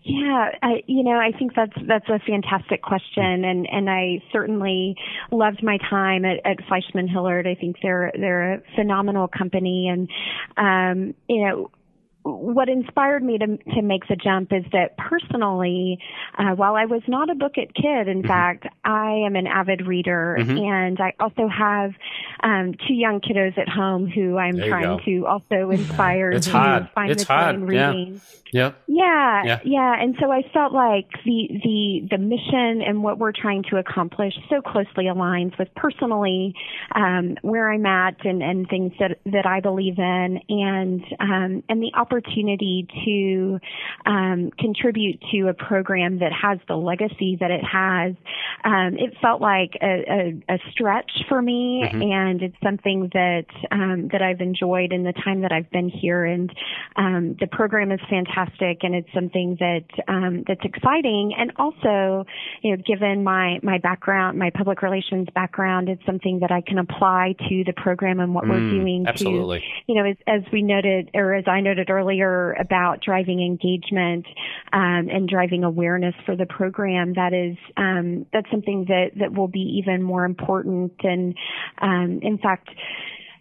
Yeah, 0.03 0.49
I, 0.63 0.83
you 0.87 1.03
know, 1.03 1.17
I 1.19 1.31
think 1.37 1.53
that's 1.55 1.73
that's 1.85 2.07
a 2.07 2.19
fantastic 2.19 2.81
question, 2.81 3.43
and 3.43 3.67
and 3.69 3.89
I 3.89 4.23
certainly 4.31 4.95
loved 5.29 5.61
my 5.61 5.77
time 5.89 6.23
at, 6.23 6.37
at 6.45 6.57
Fleishman 6.67 7.07
Hillard. 7.07 7.45
I 7.45 7.55
think 7.55 7.75
they're 7.83 8.11
they're 8.17 8.53
a 8.53 8.61
phenomenal 8.75 9.27
company, 9.27 9.87
and 9.87 10.09
um, 10.57 11.15
you 11.27 11.45
know, 11.45 11.71
what 12.23 12.67
inspired 12.69 13.23
me 13.23 13.37
to 13.37 13.57
to 13.75 13.81
make 13.81 14.07
the 14.07 14.15
jump 14.15 14.51
is 14.51 14.63
that 14.71 14.97
personally, 14.97 15.99
uh, 16.37 16.51
while 16.55 16.75
I 16.75 16.85
was 16.85 17.01
not 17.07 17.29
a 17.29 17.35
book 17.35 17.53
it 17.55 17.73
kid, 17.73 18.07
in 18.07 18.19
mm-hmm. 18.19 18.27
fact, 18.27 18.65
I 18.83 19.23
am 19.25 19.35
an 19.35 19.47
avid 19.47 19.87
reader, 19.87 20.37
mm-hmm. 20.39 20.57
and 20.57 20.99
I 20.99 21.13
also 21.19 21.47
have 21.47 21.91
um, 22.43 22.73
two 22.87 22.93
young 22.93 23.21
kiddos 23.21 23.57
at 23.57 23.69
home 23.69 24.07
who 24.07 24.37
I'm 24.37 24.57
trying 24.57 24.99
to 25.05 25.25
also 25.27 25.69
inspire 25.71 26.31
it's 26.31 26.47
to 26.47 26.51
hard. 26.51 26.89
find 26.93 27.11
it's 27.11 27.23
the 27.23 27.27
time 27.27 27.65
reading. 27.65 28.13
Yeah. 28.15 28.19
Yeah. 28.51 28.71
yeah. 28.87 29.43
Yeah. 29.43 29.59
Yeah. 29.63 29.95
And 30.01 30.15
so 30.19 30.31
I 30.31 30.41
felt 30.53 30.73
like 30.73 31.07
the 31.25 31.47
the 31.63 32.07
the 32.11 32.17
mission 32.17 32.81
and 32.81 33.03
what 33.03 33.19
we're 33.19 33.31
trying 33.31 33.63
to 33.69 33.77
accomplish 33.77 34.33
so 34.49 34.61
closely 34.61 35.05
aligns 35.05 35.57
with 35.57 35.67
personally 35.75 36.55
um, 36.95 37.37
where 37.41 37.71
I'm 37.71 37.85
at 37.85 38.25
and, 38.25 38.41
and 38.41 38.67
things 38.67 38.93
that 38.99 39.19
that 39.25 39.45
I 39.45 39.59
believe 39.59 39.99
in 39.99 40.39
and 40.49 41.03
um, 41.19 41.63
and 41.69 41.81
the 41.81 41.91
opportunity 42.09 42.87
to 43.05 43.59
um, 44.29 44.51
contribute 44.57 45.19
to 45.31 45.47
a 45.47 45.53
program 45.53 46.19
that 46.19 46.31
has 46.31 46.59
the 46.67 46.75
legacy 46.75 47.37
that 47.39 47.51
it 47.51 47.63
has. 47.63 48.13
Um, 48.63 48.95
it 48.97 49.13
felt 49.21 49.41
like 49.41 49.77
a, 49.81 50.41
a, 50.49 50.55
a 50.55 50.57
stretch 50.71 51.11
for 51.27 51.41
me, 51.41 51.83
mm-hmm. 51.85 52.01
and 52.01 52.41
it's 52.41 52.55
something 52.63 53.09
that 53.13 53.45
um, 53.71 54.09
that 54.11 54.21
I've 54.21 54.41
enjoyed 54.41 54.91
in 54.91 55.03
the 55.03 55.13
time 55.13 55.41
that 55.41 55.51
I've 55.51 55.69
been 55.71 55.89
here. 55.89 56.25
And 56.25 56.51
um, 56.95 57.35
the 57.39 57.47
program 57.47 57.91
is 57.91 57.99
fantastic, 58.09 58.79
and 58.83 58.95
it's 58.95 59.09
something 59.13 59.57
that 59.59 59.85
um, 60.07 60.43
that's 60.47 60.63
exciting. 60.63 61.33
And 61.37 61.51
also, 61.57 62.25
you 62.61 62.75
know, 62.75 62.83
given 62.85 63.23
my 63.23 63.59
my 63.63 63.77
background, 63.77 64.37
my 64.37 64.49
public 64.49 64.81
relations 64.81 65.27
background, 65.33 65.89
it's 65.89 66.05
something 66.05 66.39
that 66.39 66.51
I 66.51 66.61
can 66.61 66.77
apply 66.77 67.35
to 67.49 67.63
the 67.65 67.73
program 67.73 68.19
and 68.19 68.33
what 68.33 68.45
mm, 68.45 68.49
we're 68.49 68.79
doing. 68.79 69.05
Absolutely. 69.07 69.59
To, 69.59 69.65
you 69.87 69.95
know, 69.95 70.09
as, 70.09 70.17
as 70.27 70.41
we 70.51 70.61
noted, 70.61 71.11
or 71.13 71.35
as 71.35 71.45
I 71.47 71.61
noted 71.61 71.89
earlier 71.89 72.53
about 72.53 73.01
driving 73.01 73.41
engagement 73.41 74.18
um, 74.73 75.09
and 75.09 75.27
driving 75.27 75.63
awareness 75.63 76.15
for 76.25 76.35
the 76.35 76.45
program, 76.45 77.13
that 77.13 77.33
is 77.33 77.57
um, 77.77 78.25
that's 78.33 78.49
something 78.51 78.85
that 78.87 79.11
that 79.19 79.33
will 79.33 79.47
be 79.47 79.81
even 79.83 80.01
more 80.03 80.25
important. 80.25 80.93
And 81.03 81.35
um, 81.81 82.19
in 82.21 82.37
fact, 82.37 82.69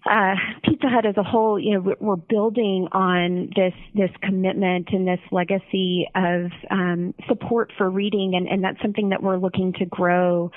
uh, 0.09 0.35
Pizza 0.65 0.89
Hut 0.89 1.07
as 1.07 1.17
a 1.17 1.23
whole, 1.23 1.59
you 1.59 1.75
know, 1.75 1.95
we're 2.01 2.17
building 2.17 2.89
on 2.93 3.51
this 3.55 3.75
this 3.95 4.11
commitment 4.23 4.89
and 4.93 5.07
this 5.07 5.21
legacy 5.31 6.09
of 6.15 6.51
um, 6.71 7.15
support 7.29 7.73
for 7.77 7.91
reading, 7.91 8.35
and, 8.35 8.49
and 8.49 8.65
that's 8.65 8.81
something 8.81 9.11
that 9.11 9.23
we're 9.23 9.37
looking 9.37 9.73
to 9.75 9.85
grow 9.87 10.51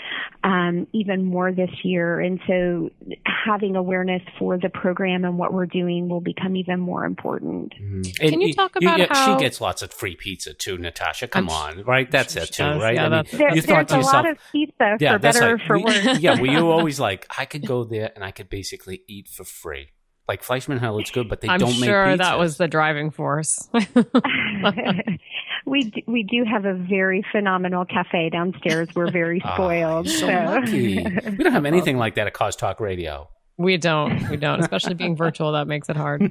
um, 0.44 0.88
even 0.94 1.26
more 1.26 1.52
this 1.52 1.70
year. 1.84 2.20
And 2.20 2.40
so, 2.48 2.90
having 3.26 3.76
awareness 3.76 4.22
for 4.40 4.58
the 4.58 4.70
program 4.70 5.26
and 5.26 5.38
what 5.38 5.54
we're 5.54 5.66
doing 5.66 6.08
will 6.08 6.22
become 6.22 6.56
even 6.56 6.80
more 6.80 7.06
important. 7.06 7.74
Mm-hmm. 7.82 8.28
Can 8.28 8.42
you 8.42 8.54
talk 8.54 8.76
about 8.76 9.00
you, 9.00 9.08
how 9.10 9.38
she 9.38 9.44
gets 9.44 9.60
lots 9.60 9.82
of 9.82 9.92
free 9.92 10.16
pizza 10.16 10.54
too, 10.54 10.78
Natasha? 10.78 11.28
Come 11.28 11.50
I'm, 11.50 11.80
on, 11.80 11.84
right? 11.84 12.10
That's 12.10 12.36
it 12.36 12.54
too, 12.54 12.64
does, 12.64 12.82
right? 12.82 12.96
Yeah, 12.96 13.08
I 13.08 13.10
mean, 13.10 13.24
there, 13.32 13.56
you 13.56 13.62
thought 13.62 13.88
there's 13.88 14.06
a 14.06 14.08
yourself, 14.08 14.14
lot 14.14 14.32
of 14.32 14.38
pizza 14.52 14.98
yeah, 15.00 15.14
for 15.14 15.20
better 15.20 15.40
like, 15.40 15.52
or 15.52 15.58
for 15.60 15.80
worse. 15.80 16.20
yeah, 16.20 16.40
were 16.40 16.48
you 16.48 16.70
always 16.72 17.00
like, 17.00 17.26
I 17.38 17.46
could 17.46 17.66
go 17.66 17.84
there 17.84 18.12
and 18.16 18.24
I 18.24 18.32
could 18.32 18.50
basically 18.50 19.04
eat 19.08 19.28
for 19.28 19.41
free. 19.48 19.90
Like 20.28 20.44
Fleishman 20.44 20.78
Hell, 20.80 20.98
it's 21.00 21.12
good, 21.12 21.28
but 21.28 21.42
they 21.42 21.50
I'm 21.50 21.60
don't 21.60 21.72
make 21.80 21.90
I'm 21.90 21.96
sure 22.08 22.18
that 22.18 22.40
was 22.40 22.58
the 22.58 22.68
driving 22.68 23.10
force. 23.12 23.68
we 25.66 25.84
d- 25.84 26.04
we 26.08 26.24
do 26.24 26.44
have 26.50 26.66
a 26.66 26.74
very 26.74 27.26
phenomenal 27.32 27.86
cafe 27.86 28.30
downstairs. 28.30 28.90
We're 28.96 29.12
very 29.12 29.42
Ah, 29.44 29.56
spoiled. 29.56 30.08
so 30.10 30.28
so. 30.28 30.28
lucky. 30.28 31.04
We 31.38 31.44
don't 31.44 31.54
have 31.54 31.66
anything 31.66 31.98
like 31.98 32.16
that 32.16 32.28
at 32.28 32.34
Cause 32.34 32.56
Talk 32.56 32.80
Radio. 32.80 33.30
we 33.58 33.78
don't. 33.78 34.30
We 34.30 34.38
don't. 34.38 34.60
Especially 34.60 34.94
being 34.94 35.16
virtual, 35.16 35.52
that 35.54 35.68
makes 35.68 35.90
it 35.90 35.98
hard. 35.98 36.22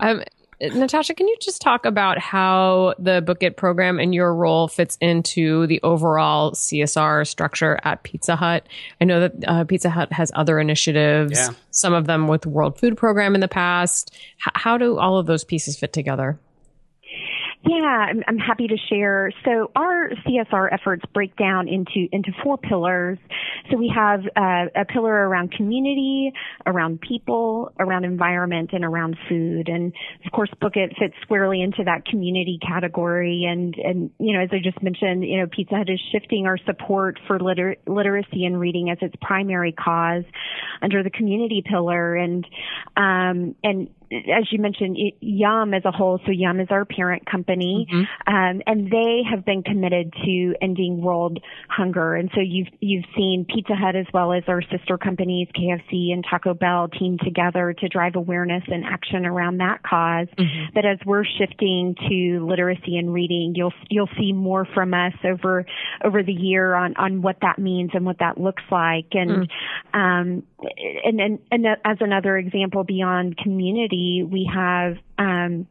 Um, 0.00 0.22
Natasha, 0.60 1.14
can 1.14 1.26
you 1.26 1.36
just 1.40 1.62
talk 1.62 1.86
about 1.86 2.18
how 2.18 2.94
the 2.98 3.22
Book 3.22 3.42
It 3.42 3.56
program 3.56 3.98
and 3.98 4.14
your 4.14 4.34
role 4.34 4.68
fits 4.68 4.98
into 5.00 5.66
the 5.66 5.80
overall 5.82 6.52
CSR 6.52 7.26
structure 7.26 7.78
at 7.82 8.02
Pizza 8.02 8.36
Hut? 8.36 8.66
I 9.00 9.04
know 9.04 9.20
that 9.20 9.32
uh, 9.46 9.64
Pizza 9.64 9.88
Hut 9.90 10.12
has 10.12 10.30
other 10.34 10.60
initiatives, 10.60 11.32
Yeah. 11.38 11.48
some 11.70 11.94
of 11.94 12.06
them 12.06 12.28
with 12.28 12.44
World 12.46 12.78
Food 12.78 12.96
Program 12.96 13.34
in 13.34 13.40
the 13.40 13.48
past. 13.48 14.14
H- 14.46 14.52
how 14.54 14.76
do 14.76 14.98
all 14.98 15.18
of 15.18 15.26
those 15.26 15.44
pieces 15.44 15.78
fit 15.78 15.92
together? 15.92 16.38
Yeah, 17.62 17.84
I'm, 17.84 18.22
I'm 18.26 18.38
happy 18.38 18.68
to 18.68 18.76
share. 18.88 19.30
So 19.44 19.70
our 19.76 20.08
CSR 20.26 20.72
efforts 20.72 21.02
break 21.12 21.36
down 21.36 21.68
into 21.68 22.08
into 22.10 22.32
four 22.42 22.56
pillars. 22.56 23.18
So 23.70 23.76
we 23.76 23.92
have 23.94 24.20
uh, 24.34 24.66
a 24.74 24.86
pillar 24.86 25.12
around 25.12 25.52
community, 25.52 26.32
around 26.64 27.02
people, 27.02 27.70
around 27.78 28.04
environment, 28.04 28.70
and 28.72 28.82
around 28.82 29.16
food. 29.28 29.68
And 29.68 29.92
of 30.24 30.32
course, 30.32 30.48
Book 30.58 30.76
It 30.76 30.94
fits 30.98 31.14
squarely 31.20 31.60
into 31.60 31.84
that 31.84 32.06
community 32.06 32.58
category. 32.66 33.44
And 33.44 33.74
and 33.76 34.10
you 34.18 34.32
know, 34.32 34.42
as 34.42 34.48
I 34.52 34.58
just 34.64 34.82
mentioned, 34.82 35.22
you 35.24 35.40
know, 35.40 35.46
Pizza 35.46 35.74
Hut 35.76 35.90
is 35.90 36.00
shifting 36.12 36.46
our 36.46 36.56
support 36.64 37.20
for 37.26 37.38
liter- 37.38 37.76
literacy 37.86 38.46
and 38.46 38.58
reading 38.58 38.88
as 38.88 38.96
its 39.02 39.14
primary 39.20 39.72
cause 39.72 40.24
under 40.80 41.02
the 41.02 41.10
community 41.10 41.62
pillar. 41.68 42.16
And 42.16 42.46
um, 42.96 43.54
and 43.62 43.90
as 44.12 44.50
you 44.50 44.58
mentioned, 44.58 44.98
Yum 45.20 45.72
as 45.72 45.84
a 45.84 45.92
whole, 45.92 46.18
so 46.26 46.32
Yum 46.32 46.58
is 46.60 46.68
our 46.70 46.84
parent 46.84 47.26
company, 47.30 47.86
um, 48.26 48.60
and 48.66 48.90
they 48.90 49.22
have 49.30 49.44
been 49.44 49.62
committed 49.62 50.12
to 50.24 50.54
ending 50.60 51.00
world 51.00 51.38
hunger. 51.68 52.14
And 52.14 52.30
so 52.34 52.40
you've 52.40 52.68
you've 52.80 53.04
seen 53.16 53.46
Pizza 53.48 53.74
Hut 53.74 53.94
as 53.94 54.06
well 54.12 54.32
as 54.32 54.42
our 54.48 54.62
sister 54.62 54.98
companies, 54.98 55.48
KFC 55.56 56.12
and 56.12 56.24
Taco 56.28 56.54
Bell, 56.54 56.88
team 56.88 57.18
together 57.22 57.72
to 57.78 57.88
drive 57.88 58.16
awareness 58.16 58.64
and 58.66 58.84
action 58.84 59.26
around 59.26 59.58
that 59.58 59.80
because 59.82 60.28
But 60.74 60.84
as 60.84 60.98
we're 61.06 61.24
shifting 61.24 61.94
to 62.08 62.46
literacy 62.46 62.96
and 62.96 63.12
reading, 63.12 63.54
you'll 63.54 63.72
you'll 63.88 64.10
see 64.18 64.32
more 64.32 64.66
from 64.74 64.92
us 64.94 65.14
over 65.24 65.64
over 66.04 66.22
the 66.22 66.32
year 66.32 66.74
on 66.74 66.96
on 66.96 67.22
what 67.22 67.36
that 67.42 67.58
means 67.58 67.90
and 67.94 68.04
what 68.04 68.18
that 68.18 68.38
looks 68.38 68.62
like. 68.70 69.06
And 69.12 69.48
um, 69.94 70.42
and, 71.04 71.20
and 71.20 71.38
and 71.50 71.66
as 71.84 71.98
another 72.00 72.36
example 72.36 72.84
beyond 72.84 73.36
community, 73.36 74.26
we 74.28 74.50
have 74.52 74.96
um, 75.18 75.66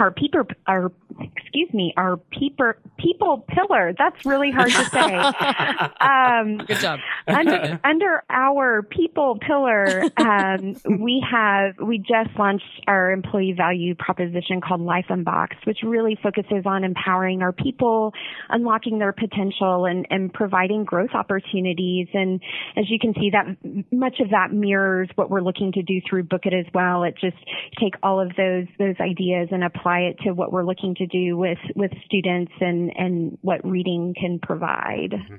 our 0.00 0.10
people 0.10 0.42
our 0.66 0.90
excuse 1.20 1.72
me 1.72 1.92
our 1.96 2.16
people 2.16 2.72
people 3.00 3.44
pillar. 3.48 3.92
That's 3.96 4.24
really 4.24 4.50
hard 4.50 4.70
to 4.70 4.84
say. 4.86 5.14
um, 6.00 6.58
Good 6.66 6.78
job. 6.78 7.00
under, 7.26 7.80
under 7.84 8.22
our 8.28 8.82
people 8.82 9.38
pillar, 9.38 10.04
um, 10.16 10.76
we 11.00 11.24
have 11.30 11.74
we 11.84 11.98
just 11.98 12.38
launched 12.38 12.64
our 12.86 13.12
employee 13.12 13.54
value 13.56 13.94
proposition 13.94 14.60
called 14.60 14.80
Life 14.80 15.06
Unboxed, 15.08 15.66
which 15.66 15.78
really 15.82 16.18
focuses 16.22 16.64
on 16.66 16.84
empowering 16.84 17.42
our 17.42 17.52
people, 17.52 18.12
unlocking 18.48 18.98
their 18.98 19.12
potential, 19.12 19.86
and, 19.86 20.06
and 20.10 20.32
providing 20.32 20.84
growth 20.84 21.10
opportunities. 21.14 22.08
And 22.12 22.40
as 22.76 22.84
you 22.88 22.98
can 22.98 23.14
see, 23.14 23.30
that 23.30 23.56
much 23.92 24.20
of 24.20 24.30
that 24.30 24.52
mirrors 24.52 25.08
what 25.14 25.30
we're 25.30 25.42
looking 25.42 25.72
to 25.72 25.82
do 25.82 26.00
through 26.08 26.24
Book 26.24 26.42
It 26.44 26.54
as 26.54 26.66
well. 26.74 27.04
It 27.04 27.14
just 27.20 27.36
take 27.78 27.94
all 28.02 28.20
of 28.20 28.32
those 28.36 28.66
those 28.78 28.96
ideas 29.00 29.48
and 29.50 29.64
apply 29.64 29.89
it 29.98 30.18
to 30.20 30.32
what 30.32 30.52
we're 30.52 30.64
looking 30.64 30.94
to 30.94 31.06
do 31.06 31.36
with 31.36 31.58
with 31.74 31.90
students 32.04 32.52
and 32.60 32.96
and 32.96 33.38
what 33.42 33.64
reading 33.68 34.14
can 34.18 34.38
provide. 34.38 35.12
Mm-hmm. 35.12 35.36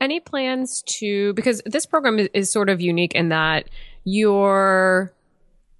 Any 0.00 0.20
plans 0.20 0.82
to 0.86 1.32
because 1.34 1.62
this 1.64 1.86
program 1.86 2.18
is, 2.18 2.28
is 2.34 2.50
sort 2.50 2.68
of 2.68 2.80
unique 2.80 3.14
in 3.14 3.30
that 3.30 3.68
you're 4.04 5.12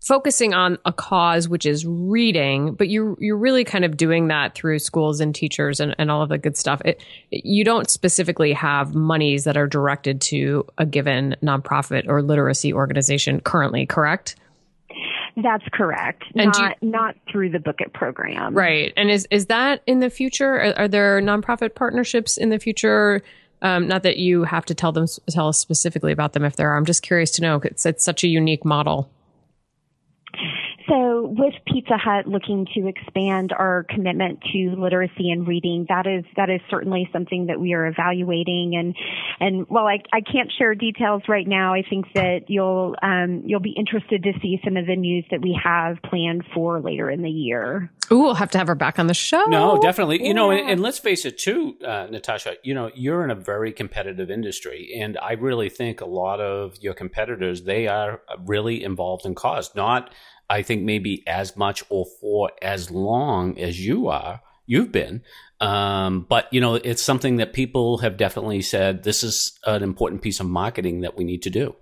focusing 0.03 0.53
on 0.53 0.79
a 0.85 0.93
cause 0.93 1.49
which 1.49 1.65
is 1.65 1.87
reading, 1.87 2.75
but 2.75 2.89
you 2.89 3.17
you're 3.21 3.37
really 3.37 3.65
kind 3.65 3.85
of 3.85 3.97
doing 3.97 4.29
that 4.29 4.55
through 4.55 4.79
schools 4.79 5.21
and 5.21 5.35
teachers 5.35 5.81
and, 5.81 5.95
and 5.99 6.11
all 6.11 6.23
of 6.23 6.29
the 6.29 6.39
good 6.39 6.57
stuff. 6.57 6.83
It, 6.85 7.03
you 7.31 7.65
don't 7.65 7.89
specifically 7.89 8.53
have 8.53 8.95
monies 8.95 9.45
that 9.45 9.57
are 9.57 9.69
directed 9.69 10.21
to 10.23 10.67
a 10.79 10.87
given 10.87 11.37
nonprofit 11.43 12.09
or 12.09 12.23
literacy 12.23 12.73
organization 12.73 13.41
currently, 13.41 13.87
correct? 13.87 14.37
That's 15.37 15.65
correct. 15.73 16.25
And 16.35 16.53
not 16.53 16.83
not 16.83 17.17
through 17.31 17.51
the 17.51 17.59
Book 17.59 17.81
It 17.81 17.93
program. 17.93 18.55
Right. 18.55 18.93
And 18.97 19.11
is 19.11 19.27
is 19.31 19.47
that 19.47 19.83
in 19.87 20.01
the 20.01 20.11
future? 20.11 20.55
Are, 20.55 20.81
are 20.81 20.89
there 20.89 21.21
nonprofit 21.21 21.75
partnerships 21.75 22.37
in 22.37 22.51
the 22.51 22.59
future? 22.59 23.23
Um, 23.63 23.87
not 23.87 24.03
that 24.03 24.17
you 24.17 24.45
have 24.45 24.65
to 24.67 24.75
tell 24.75 24.93
them 24.93 25.07
tell 25.31 25.49
us 25.49 25.59
specifically 25.59 26.13
about 26.13 26.33
them 26.33 26.45
if 26.45 26.57
there 26.57 26.71
are. 26.71 26.77
I'm 26.77 26.85
just 26.85 27.03
curious 27.03 27.31
to 27.33 27.43
know. 27.43 27.61
It's 27.65 27.87
it's 27.87 28.05
such 28.05 28.25
a 28.25 28.29
unique 28.29 28.65
model. 28.65 29.09
So 30.89 31.35
with 31.37 31.55
Pizza 31.67 31.97
Hut 31.97 32.27
looking 32.27 32.67
to 32.75 32.89
expand 32.89 33.53
our 33.53 33.85
commitment 33.89 34.41
to 34.53 34.75
literacy 34.77 35.31
and 35.31 35.47
reading, 35.47 35.87
that 35.89 36.07
is 36.07 36.25
that 36.37 36.51
is 36.51 36.61
certainly 36.71 37.09
something 37.13 37.47
that 37.47 37.61
we 37.61 37.75
are 37.75 37.87
evaluating. 37.87 38.75
And 38.77 38.95
and 39.41 39.67
while 39.69 39.87
I, 39.87 39.99
I 40.13 40.21
can't 40.21 40.51
share 40.59 40.75
details 40.75 41.23
right 41.29 41.47
now, 41.47 41.75
I 41.75 41.83
think 41.89 42.07
that 42.15 42.43
you'll 42.49 42.97
um, 43.03 43.43
you'll 43.45 43.61
be 43.61 43.75
interested 43.77 44.23
to 44.25 44.33
see 44.41 44.61
some 44.65 44.77
of 44.77 44.87
the 44.87 44.97
news 44.97 45.25
that 45.31 45.41
we 45.41 45.59
have 45.63 45.97
planned 46.03 46.45
for 46.55 46.81
later 46.81 47.11
in 47.11 47.23
the 47.23 47.31
year. 47.31 47.91
Ooh, 48.11 48.19
we'll 48.19 48.35
have 48.35 48.51
to 48.51 48.59
have 48.59 48.67
her 48.67 48.75
back 48.75 48.99
on 48.99 49.07
the 49.07 49.15
show. 49.15 49.45
No, 49.47 49.79
definitely. 49.81 50.27
You 50.27 50.35
know, 50.35 50.51
and, 50.51 50.69
and 50.69 50.83
let's 50.83 50.99
face 50.99 51.25
it 51.25 51.39
too, 51.39 51.77
uh, 51.87 52.09
Natasha. 52.11 52.55
You 52.63 52.75
know, 52.75 52.91
you're 52.95 53.25
in 53.25 53.31
a 53.31 53.35
very 53.35 53.73
competitive 53.73 54.31
industry, 54.31 54.99
and 55.01 55.17
I 55.19 55.33
really 55.33 55.69
think 55.69 56.01
a 56.01 56.07
lot 56.07 56.41
of 56.41 56.77
your 56.81 56.95
competitors 56.95 57.63
they 57.63 57.87
are 57.87 58.21
really 58.45 58.85
involved 58.85 59.25
in 59.25 59.35
cause. 59.35 59.71
Not, 59.75 60.13
I 60.53 60.63
think, 60.63 60.83
maybe 60.83 61.25
as 61.27 61.57
much 61.57 61.83
or 61.89 62.05
for 62.21 62.53
as 62.61 62.91
long 62.91 63.59
as 63.59 63.85
you 63.85 64.09
are. 64.09 64.43
You've 64.67 64.93
been, 64.93 65.23
um, 65.61 66.27
but 66.29 66.53
you 66.53 66.61
know, 66.61 66.75
it's 66.77 67.03
something 67.03 67.37
that 67.37 67.53
people 67.53 67.99
have 67.99 68.17
definitely 68.17 68.63
said 68.63 69.03
this 69.03 69.25
is 69.25 69.59
an 69.67 69.83
important 69.83 70.23
piece 70.23 70.41
of 70.41 70.47
marketing 70.47 71.01
that 71.01 71.17
we 71.17 71.25
need 71.25 71.43
to 71.43 71.51
do. 71.51 71.75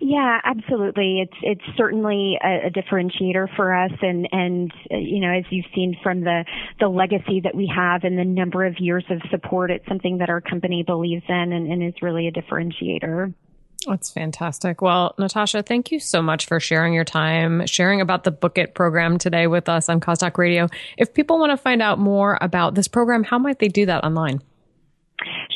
Yeah, 0.00 0.40
absolutely. 0.44 1.20
It's 1.20 1.38
it's 1.42 1.76
certainly 1.76 2.38
a, 2.42 2.68
a 2.68 2.70
differentiator 2.70 3.54
for 3.56 3.74
us, 3.74 3.92
and 4.00 4.28
and 4.32 4.72
you 4.90 5.20
know, 5.20 5.30
as 5.30 5.44
you've 5.50 5.66
seen 5.74 5.96
from 6.02 6.22
the 6.22 6.44
the 6.80 6.88
legacy 6.88 7.40
that 7.44 7.54
we 7.54 7.70
have 7.74 8.04
and 8.04 8.16
the 8.16 8.24
number 8.24 8.64
of 8.64 8.76
years 8.78 9.04
of 9.10 9.20
support, 9.30 9.70
it's 9.70 9.86
something 9.86 10.18
that 10.18 10.30
our 10.30 10.40
company 10.40 10.82
believes 10.82 11.24
in, 11.28 11.52
and, 11.52 11.70
and 11.70 11.82
is 11.82 11.94
really 12.00 12.26
a 12.26 12.32
differentiator. 12.32 13.34
That's 13.86 14.10
fantastic. 14.10 14.82
Well, 14.82 15.14
Natasha, 15.18 15.62
thank 15.62 15.92
you 15.92 16.00
so 16.00 16.20
much 16.20 16.46
for 16.46 16.58
sharing 16.58 16.92
your 16.92 17.04
time, 17.04 17.64
sharing 17.66 18.00
about 18.00 18.24
the 18.24 18.30
Book 18.30 18.58
It 18.58 18.74
program 18.74 19.18
today 19.18 19.46
with 19.46 19.68
us 19.68 19.88
on 19.88 20.00
Cause 20.00 20.18
Talk 20.18 20.36
Radio. 20.36 20.68
If 20.96 21.14
people 21.14 21.38
want 21.38 21.52
to 21.52 21.56
find 21.56 21.80
out 21.80 21.98
more 21.98 22.36
about 22.40 22.74
this 22.74 22.88
program, 22.88 23.24
how 23.24 23.38
might 23.38 23.60
they 23.60 23.68
do 23.68 23.86
that 23.86 24.04
online? 24.04 24.42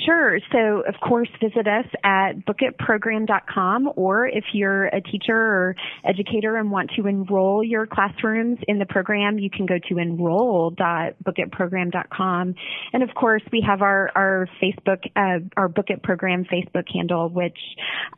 Sure. 0.04 0.40
So, 0.50 0.82
of 0.88 0.96
course, 1.00 1.28
visit 1.40 1.68
us 1.68 1.86
at 2.02 2.32
bookitprogram.com, 2.44 3.92
or 3.94 4.26
if 4.26 4.44
you're 4.52 4.86
a 4.86 5.00
teacher 5.00 5.36
or 5.36 5.76
educator 6.04 6.56
and 6.56 6.72
want 6.72 6.90
to 6.96 7.06
enroll 7.06 7.62
your 7.62 7.86
classrooms 7.86 8.58
in 8.66 8.80
the 8.80 8.86
program, 8.86 9.38
you 9.38 9.48
can 9.50 9.66
go 9.66 9.78
to 9.88 9.98
enroll.bookitprogram.com. 9.98 12.54
And 12.92 13.02
of 13.02 13.14
course, 13.14 13.42
we 13.52 13.60
have 13.66 13.82
our, 13.82 14.10
our 14.16 14.48
Facebook, 14.60 15.04
uh, 15.14 15.38
our 15.56 15.68
Book 15.68 15.90
It 15.90 16.02
program 16.02 16.44
Facebook 16.44 16.90
handle, 16.92 17.28
which 17.28 17.58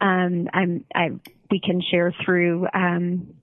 um, 0.00 0.48
I'm, 0.54 0.84
I, 0.94 1.10
we 1.50 1.60
can 1.60 1.82
share 1.82 2.14
through 2.24 2.66
um, 2.72 3.34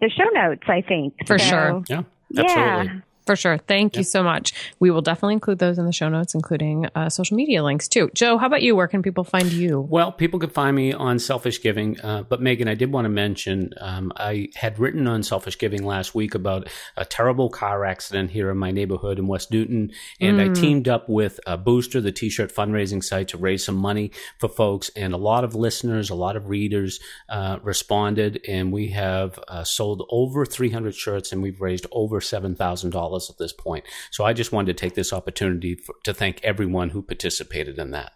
the 0.00 0.08
show 0.10 0.24
notes, 0.32 0.62
I 0.66 0.80
think. 0.80 1.26
For 1.26 1.38
So, 1.38 1.44
sure. 1.44 1.82
Yeah, 1.88 2.02
Yeah. 2.30 3.00
For 3.26 3.36
sure. 3.36 3.56
Thank 3.56 3.96
you 3.96 4.02
so 4.02 4.22
much. 4.22 4.52
We 4.80 4.90
will 4.90 5.00
definitely 5.00 5.34
include 5.34 5.58
those 5.58 5.78
in 5.78 5.86
the 5.86 5.92
show 5.92 6.10
notes, 6.10 6.34
including 6.34 6.86
uh, 6.94 7.08
social 7.08 7.36
media 7.36 7.64
links 7.64 7.88
too. 7.88 8.10
Joe, 8.12 8.36
how 8.36 8.46
about 8.46 8.62
you? 8.62 8.76
Where 8.76 8.86
can 8.86 9.02
people 9.02 9.24
find 9.24 9.50
you? 9.50 9.80
Well, 9.80 10.12
people 10.12 10.38
can 10.38 10.50
find 10.50 10.76
me 10.76 10.92
on 10.92 11.18
Selfish 11.18 11.62
Giving. 11.62 11.98
Uh, 12.00 12.24
but 12.24 12.42
Megan, 12.42 12.68
I 12.68 12.74
did 12.74 12.92
want 12.92 13.06
to 13.06 13.08
mention 13.08 13.72
um, 13.80 14.12
I 14.16 14.48
had 14.56 14.78
written 14.78 15.06
on 15.06 15.22
Selfish 15.22 15.58
Giving 15.58 15.84
last 15.84 16.14
week 16.14 16.34
about 16.34 16.68
a 16.98 17.06
terrible 17.06 17.48
car 17.48 17.84
accident 17.86 18.30
here 18.30 18.50
in 18.50 18.58
my 18.58 18.70
neighborhood 18.70 19.18
in 19.18 19.26
West 19.26 19.50
Newton. 19.50 19.92
And 20.20 20.40
I 20.40 20.48
teamed 20.48 20.88
up 20.88 21.08
with 21.08 21.40
uh, 21.46 21.56
Booster, 21.56 22.02
the 22.02 22.12
t 22.12 22.28
shirt 22.28 22.54
fundraising 22.54 23.02
site, 23.02 23.28
to 23.28 23.38
raise 23.38 23.64
some 23.64 23.76
money 23.76 24.10
for 24.38 24.48
folks. 24.48 24.90
And 24.96 25.14
a 25.14 25.18
lot 25.18 25.44
of 25.44 25.54
listeners, 25.54 26.10
a 26.10 26.14
lot 26.14 26.36
of 26.36 26.48
readers 26.48 27.00
uh, 27.30 27.58
responded. 27.62 28.42
And 28.46 28.70
we 28.70 28.88
have 28.88 29.38
uh, 29.48 29.64
sold 29.64 30.06
over 30.10 30.44
300 30.44 30.94
shirts 30.94 31.32
and 31.32 31.42
we've 31.42 31.60
raised 31.60 31.86
over 31.90 32.20
$7,000 32.20 33.13
at 33.30 33.38
this 33.38 33.52
point. 33.52 33.84
So 34.10 34.24
I 34.24 34.32
just 34.32 34.52
wanted 34.52 34.76
to 34.76 34.80
take 34.80 34.94
this 34.94 35.12
opportunity 35.12 35.74
for, 35.74 35.94
to 36.04 36.14
thank 36.14 36.42
everyone 36.42 36.90
who 36.90 37.02
participated 37.02 37.78
in 37.78 37.90
that. 37.92 38.12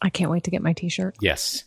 I 0.00 0.10
can't 0.10 0.30
wait 0.30 0.44
to 0.44 0.50
get 0.50 0.62
my 0.62 0.72
t 0.72 0.88
shirt. 0.88 1.16
Yes. 1.20 1.64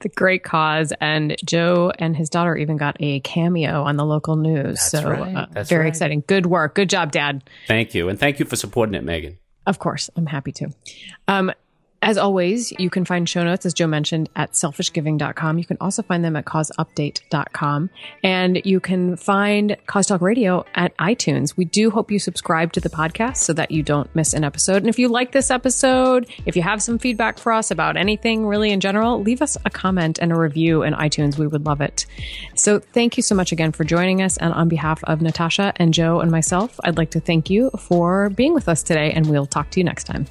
the 0.00 0.08
great 0.14 0.42
cause. 0.42 0.92
And 1.00 1.36
Joe 1.44 1.92
and 1.98 2.16
his 2.16 2.30
daughter 2.30 2.56
even 2.56 2.76
got 2.76 2.96
a 3.00 3.20
cameo 3.20 3.82
on 3.82 3.96
the 3.96 4.04
local 4.04 4.36
news. 4.36 4.78
That's 4.90 4.90
so 4.90 5.10
right. 5.10 5.36
uh, 5.36 5.46
That's 5.52 5.68
very 5.68 5.84
right. 5.84 5.88
exciting. 5.88 6.24
Good 6.26 6.46
work. 6.46 6.74
Good 6.74 6.90
job, 6.90 7.12
Dad. 7.12 7.44
Thank 7.68 7.94
you. 7.94 8.08
And 8.08 8.18
thank 8.18 8.38
you 8.38 8.46
for 8.46 8.56
supporting 8.56 8.94
it, 8.94 9.04
Megan. 9.04 9.38
Of 9.66 9.78
course, 9.78 10.10
I'm 10.16 10.26
happy 10.26 10.52
to. 10.52 10.70
Um, 11.28 11.52
as 12.02 12.16
always, 12.16 12.72
you 12.72 12.88
can 12.88 13.04
find 13.04 13.28
show 13.28 13.44
notes, 13.44 13.66
as 13.66 13.74
Joe 13.74 13.86
mentioned, 13.86 14.30
at 14.34 14.52
selfishgiving.com. 14.52 15.58
You 15.58 15.64
can 15.64 15.76
also 15.80 16.02
find 16.02 16.24
them 16.24 16.34
at 16.34 16.46
causeupdate.com. 16.46 17.90
And 18.24 18.62
you 18.64 18.80
can 18.80 19.16
find 19.16 19.76
Cause 19.86 20.06
Talk 20.06 20.22
Radio 20.22 20.64
at 20.74 20.96
iTunes. 20.96 21.56
We 21.58 21.66
do 21.66 21.90
hope 21.90 22.10
you 22.10 22.18
subscribe 22.18 22.72
to 22.72 22.80
the 22.80 22.88
podcast 22.88 23.38
so 23.38 23.52
that 23.52 23.70
you 23.70 23.82
don't 23.82 24.14
miss 24.14 24.32
an 24.32 24.44
episode. 24.44 24.76
And 24.76 24.88
if 24.88 24.98
you 24.98 25.08
like 25.08 25.32
this 25.32 25.50
episode, 25.50 26.26
if 26.46 26.56
you 26.56 26.62
have 26.62 26.82
some 26.82 26.98
feedback 26.98 27.38
for 27.38 27.52
us 27.52 27.70
about 27.70 27.98
anything 27.98 28.46
really 28.46 28.70
in 28.70 28.80
general, 28.80 29.20
leave 29.20 29.42
us 29.42 29.58
a 29.66 29.70
comment 29.70 30.18
and 30.20 30.32
a 30.32 30.36
review 30.36 30.82
in 30.82 30.94
iTunes. 30.94 31.36
We 31.36 31.46
would 31.46 31.66
love 31.66 31.82
it. 31.82 32.06
So 32.54 32.78
thank 32.78 33.18
you 33.18 33.22
so 33.22 33.34
much 33.34 33.52
again 33.52 33.72
for 33.72 33.84
joining 33.84 34.22
us. 34.22 34.38
And 34.38 34.54
on 34.54 34.70
behalf 34.70 35.04
of 35.04 35.20
Natasha 35.20 35.74
and 35.76 35.92
Joe 35.92 36.20
and 36.20 36.30
myself, 36.30 36.80
I'd 36.82 36.96
like 36.96 37.10
to 37.10 37.20
thank 37.20 37.50
you 37.50 37.70
for 37.78 38.30
being 38.30 38.54
with 38.54 38.70
us 38.70 38.82
today. 38.82 39.12
And 39.12 39.26
we'll 39.26 39.46
talk 39.46 39.70
to 39.72 39.80
you 39.80 39.84
next 39.84 40.04
time. 40.04 40.26